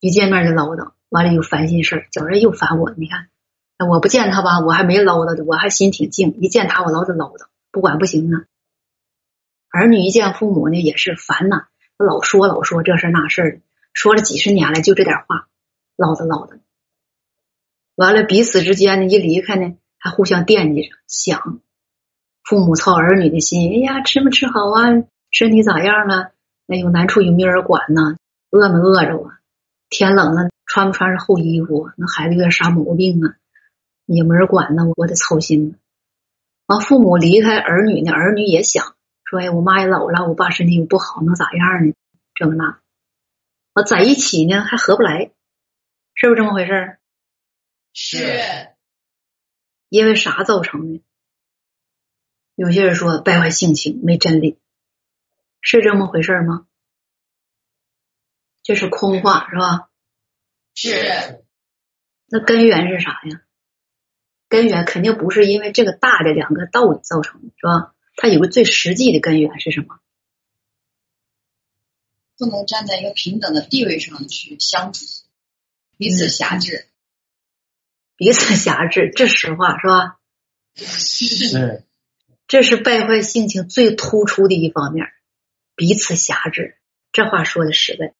[0.00, 2.92] 一见面就唠叨，完了又烦心事儿，觉着又烦我。
[2.96, 3.28] 你看，
[3.78, 8.44] 哎我不见他吧，我还没唠叨的，我还心挺静；一见他，我老得唠叨，不管不行啊。
[9.74, 11.66] 儿女一见父母呢，也是烦呐，
[11.98, 13.60] 老说老说这事那事的，
[13.92, 15.48] 说了几十年了，就这点话，
[15.96, 16.60] 唠叨唠叨。
[17.96, 21.60] 完了，彼此之间呢，一离开呢，还互相惦记着，想
[22.44, 23.68] 父母操儿女的心。
[23.72, 24.90] 哎呀，吃没吃好啊？
[25.32, 26.30] 身体咋样啊？
[26.66, 28.16] 那有难处有没有人管呢？
[28.50, 29.40] 饿没饿着啊？
[29.90, 31.90] 天冷了穿不穿上厚衣服？
[31.96, 33.34] 那孩子有点啥毛病啊？
[34.06, 35.74] 也没人管呢，我得操心呢。
[36.66, 38.93] 完，父母离开儿女呢，儿女也想
[39.24, 41.94] 说：“哎，我妈也老了，我爸身体又不好，能咋样呢？
[42.34, 42.80] 这个那。”
[43.74, 45.32] 我在一起呢，还合不来，
[46.14, 46.98] 是不是这么回事？
[47.92, 48.74] 是
[49.88, 51.02] 因为啥造成的？
[52.54, 54.60] 有些人说败坏性情，没真理，
[55.60, 56.66] 是这么回事吗？
[58.62, 59.90] 这是空话是吧？
[60.74, 61.44] 是
[62.26, 63.42] 那根源是啥呀？
[64.48, 67.93] 根源肯定不是因为这个大的两个道理造成的，是吧？
[68.16, 69.98] 它有个最实际的根源是什么？
[72.36, 75.04] 不能站在一个平等的地位上去相处，
[75.96, 76.88] 彼此狭制。
[78.16, 80.18] 彼此狭制，这实话是吧？
[80.76, 81.84] 是
[82.46, 85.06] 这是败坏性情最突出的一方面，
[85.74, 86.76] 彼此狭制。
[87.12, 88.14] 这话说的实在。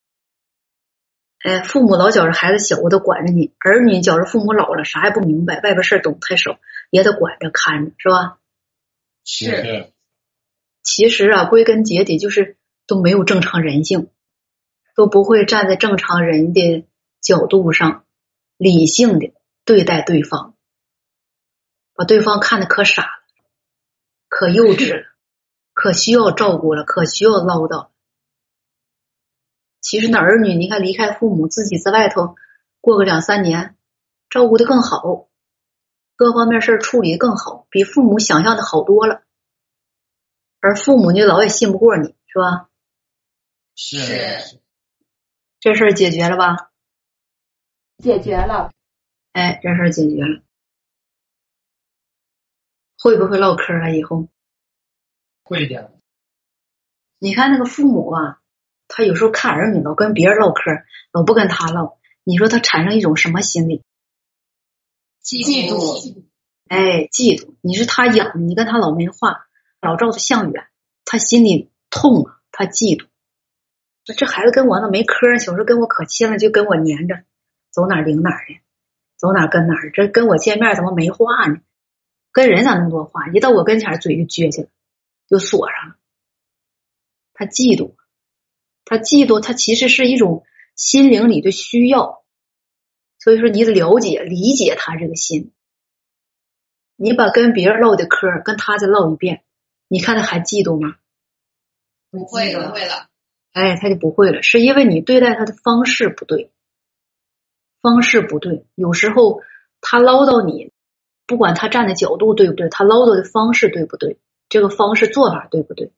[1.39, 6.59] 哎，父母老觉着孩子小，我都管着你；儿女觉着父母老了，啥也不明白，外边事儿懂太少，
[6.91, 8.39] 也得管着看着，是吧？
[9.25, 9.93] 是。
[10.83, 14.11] 其实啊，归根结底就是都没有正常人性，
[14.95, 16.87] 都不会站在正常人的
[17.21, 18.05] 角度上
[18.59, 19.33] 理性的
[19.65, 20.55] 对待对方，
[21.95, 23.09] 把对方看的可傻了，
[24.29, 25.07] 可幼稚了，
[25.73, 27.89] 可需要照顾了，可需要唠叨。
[29.81, 32.37] 其实那儿女，你看离开父母，自己在外头
[32.83, 33.77] 过个两三年，
[34.29, 35.29] 照顾的更好，
[36.17, 39.23] 各方面事处理的更好，比父母想象的好多了。
[40.61, 42.69] 而父母呢，老也信不过你，是吧？
[43.75, 44.61] 是。
[45.61, 46.71] 这事儿解决了吧？
[47.99, 48.71] 解决了。
[49.33, 50.43] 哎，这事儿解决了。
[52.99, 53.91] 会不会唠嗑啊？
[53.91, 54.29] 以后
[55.43, 55.93] 会的。
[57.19, 58.41] 你看那个父母啊，
[58.89, 60.71] 他有时候看儿女老跟别人唠嗑，
[61.13, 63.83] 老不跟他唠，你说他产生一种什么心理？
[65.25, 66.23] 嫉妒。
[66.69, 67.55] 哎，嫉妒。
[67.63, 69.47] 你是他养的，你跟他老没话。
[69.81, 70.67] 老照他相远，
[71.05, 73.07] 他心里痛啊，他嫉妒。
[74.05, 77.25] 这孩子跟我那没嗑，小时候跟我可亲了，就跟我黏着，
[77.71, 78.61] 走哪领哪的，
[79.17, 79.75] 走哪跟哪。
[79.95, 81.61] 这跟我见面怎么没话呢？
[82.33, 83.29] 跟人咋那么多话？
[83.29, 84.69] 一到我跟前，嘴就撅起来，
[85.29, 85.97] 就锁上了。
[87.33, 87.95] 他嫉妒，
[88.85, 90.45] 他嫉妒，他其实是一种
[90.75, 92.24] 心灵里的需要。
[93.25, 95.51] 所以说，你得了解、理解他这个心。
[96.95, 99.45] 你把跟别人唠的嗑，跟他再唠一遍。
[99.89, 100.97] 你看他还嫉妒吗？
[102.11, 103.09] 不会了，不会了。
[103.53, 106.53] 哎，他就不会了，是因为你对待他的方式不对，
[107.81, 108.67] 方式不对。
[108.75, 109.41] 有时候
[109.81, 110.71] 他唠叨你，
[111.27, 114.19] 不管他站的角度对不对，他唠叨的方式对不对，
[114.51, 115.95] 这个方式做法对不对？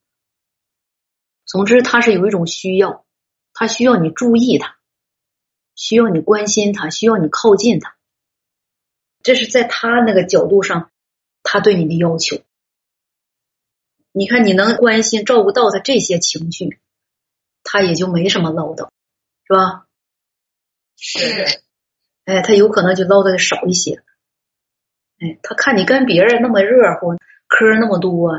[1.45, 3.05] 总之，他是有一种需要，
[3.53, 4.76] 他需要你注意他，
[5.77, 7.95] 需要你关心他，需要你靠近他。
[9.23, 10.91] 这是在他那个角度上，
[11.43, 12.39] 他对你的要求。
[14.13, 16.81] 你看，你能关心、照顾到他这些情绪，
[17.63, 18.89] 他也就没什么唠叨，
[19.47, 19.87] 是吧？
[20.97, 21.61] 是。
[22.25, 24.03] 哎，他有可能就唠叨的少一些。
[25.19, 27.15] 哎，他看你跟别人那么热乎，
[27.47, 28.33] 嗑那么多，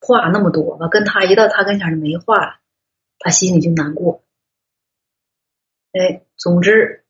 [0.00, 2.60] 话那么多吧，跟他一到他跟前就没话了，
[3.18, 4.22] 他心里就难过。
[5.92, 7.04] 哎，总之，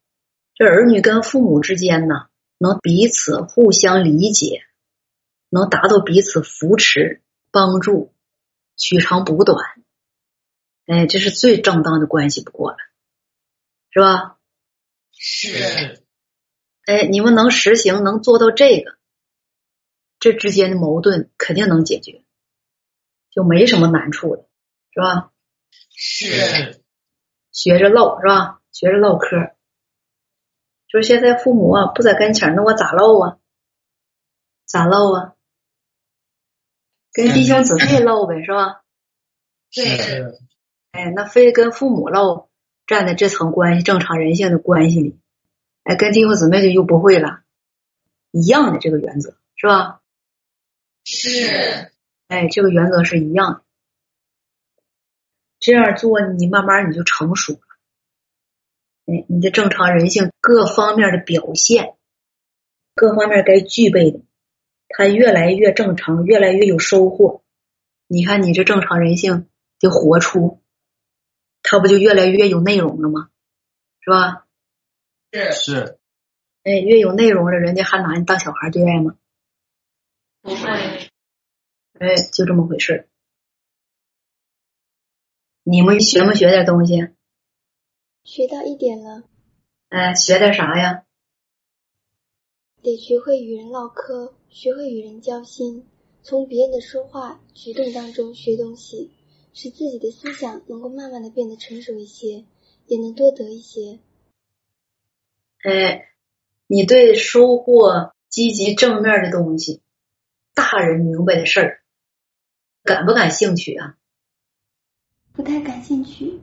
[0.55, 2.27] 这儿女跟父母之间呢，
[2.59, 4.63] 能彼此互相理解，
[5.49, 7.23] 能达到彼此扶持。
[7.51, 8.13] 帮助，
[8.77, 9.57] 取长补短，
[10.85, 12.77] 哎，这是最正当的关系不过了，
[13.89, 14.37] 是吧？
[15.11, 16.05] 是。
[16.85, 18.99] 哎，你们能实行，能做到这个，
[20.21, 22.23] 这之间的矛盾肯定能解决，
[23.31, 24.47] 就没什么难处了，
[24.91, 25.33] 是吧？
[25.91, 26.83] 是。
[27.51, 28.58] 学着唠，是吧？
[28.79, 29.57] 学着唠嗑，
[30.87, 33.39] 就是现在父母啊不在跟前，那我咋唠啊？
[34.67, 35.35] 咋唠啊？
[37.13, 38.85] 跟弟兄姊妹唠呗，是吧？
[39.75, 40.39] 对。
[40.93, 42.49] 哎，那非跟父母唠，
[42.87, 45.19] 站在这层关系，正常人性的关系里，
[45.83, 47.43] 哎，跟弟兄姊妹就又不会了，
[48.31, 50.03] 一样的这个原则，是吧？
[51.03, 51.91] 是。
[52.29, 53.63] 哎，这个原则是一样的。
[55.59, 57.61] 这样做，你慢慢你就成熟了。
[59.09, 61.97] 哎，你的正常人性各方面的表现，
[62.95, 64.21] 各方面该具备的。
[64.91, 67.43] 他越来越正常，越来越有收获。
[68.07, 69.49] 你看，你这正常人性
[69.81, 70.63] 的活出，
[71.63, 73.31] 他不就越来越有内容了吗？
[74.01, 74.47] 是吧？
[75.33, 75.99] 是是。
[76.65, 79.17] 哎，越有内容了，人家还拿你当小孩对待吗？
[80.43, 80.69] 不会。
[81.99, 83.09] 哎，就这么回事。
[85.63, 87.09] 你们学没学点东西？
[88.29, 89.23] 学到一点了。
[89.89, 91.07] 嗯，学点啥呀？
[92.83, 95.87] 得学会与人唠嗑，学会与人交心，
[96.23, 99.13] 从别人的说话、举动当中学东西，
[99.55, 102.45] 使自己的思想能够慢慢的变得成熟一些，
[102.87, 103.99] 也能多得一些。
[105.63, 106.11] 哎，
[106.67, 109.81] 你对收获积极正面的东西，
[110.53, 111.81] 大人明白的事儿，
[112.85, 113.97] 感不感兴趣啊？
[115.33, 116.43] 不太感兴趣。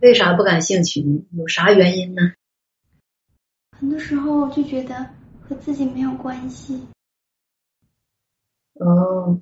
[0.00, 1.24] 为啥不感兴趣呢？
[1.32, 2.32] 有啥原因呢？
[3.78, 5.10] 很多时候我就觉得。
[5.48, 6.86] 和自己没有关系。
[8.74, 9.40] 哦，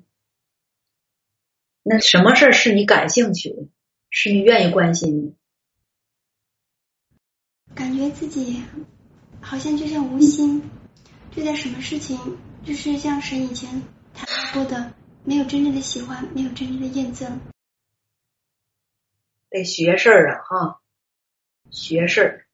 [1.83, 3.67] 那什么事儿是你感兴趣的，
[4.09, 5.35] 是你愿意关心的？
[7.75, 8.63] 感觉自己
[9.41, 10.63] 好像就像无心，
[11.35, 12.17] 对待什么事情，
[12.63, 13.83] 就是像神以前
[14.13, 14.93] 谈过的，
[15.25, 17.37] 没有真正的喜欢，没有真正的验证。
[19.57, 20.79] 得学事儿啊，哈，
[21.71, 22.45] 学事儿，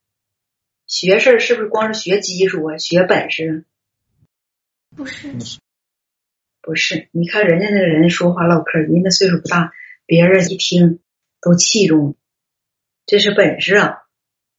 [0.86, 3.64] 学事儿是不是光是学技术啊，学本事？
[4.96, 5.34] 不是，
[6.62, 7.08] 不是。
[7.12, 9.72] 你看人家那个人说话唠嗑，人家岁数不大，
[10.06, 11.00] 别人一听
[11.40, 12.16] 都器重，
[13.04, 14.06] 这是本事啊，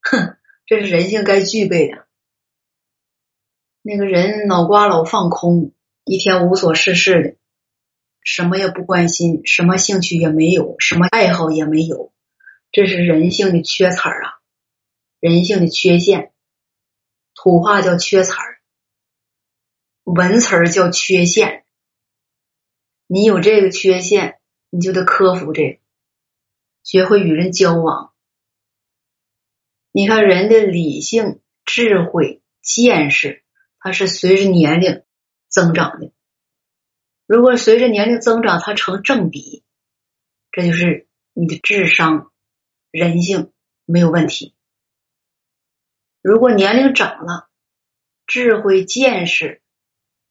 [0.02, 0.38] 哼，
[0.68, 2.06] 这是人性该具备的。
[3.82, 5.72] 那个人脑瓜老放空，
[6.04, 7.36] 一天无所事事的，
[8.22, 12.12] 什么也不关心，什么兴趣也没有，什么爱好也没有。
[12.76, 14.34] 这是人性的缺词儿啊，
[15.22, 16.34] 人性的缺陷。
[17.34, 18.60] 土话叫缺词儿，
[20.04, 21.66] 文词儿叫缺陷。
[23.08, 25.80] 你有这个缺陷，你就得克服这个，
[26.84, 28.12] 学会与人交往。
[29.94, 33.46] 你看人的理性、智慧、见识，
[33.80, 35.02] 它是随着年龄
[35.48, 36.12] 增长的。
[37.26, 39.64] 如果随着年龄增长，它成正比，
[40.52, 42.34] 这就是你的智商。
[42.96, 43.52] 人性
[43.84, 44.56] 没有问题。
[46.22, 47.50] 如果年龄长了，
[48.26, 49.62] 智慧见识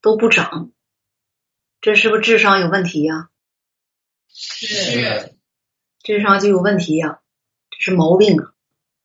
[0.01, 0.73] 都不长，
[1.83, 3.29] 这是不是智商有问题呀？
[4.29, 5.37] 是。
[6.03, 7.21] 智商就有问题呀，
[7.69, 8.55] 这是毛病啊，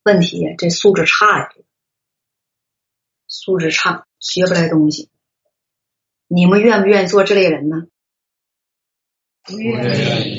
[0.03, 1.49] 问题呀，这素质差呀，
[3.28, 5.10] 素质差，学不来东西。
[6.28, 7.88] 你们愿不愿意做这类人呢？
[9.43, 10.39] 不愿意。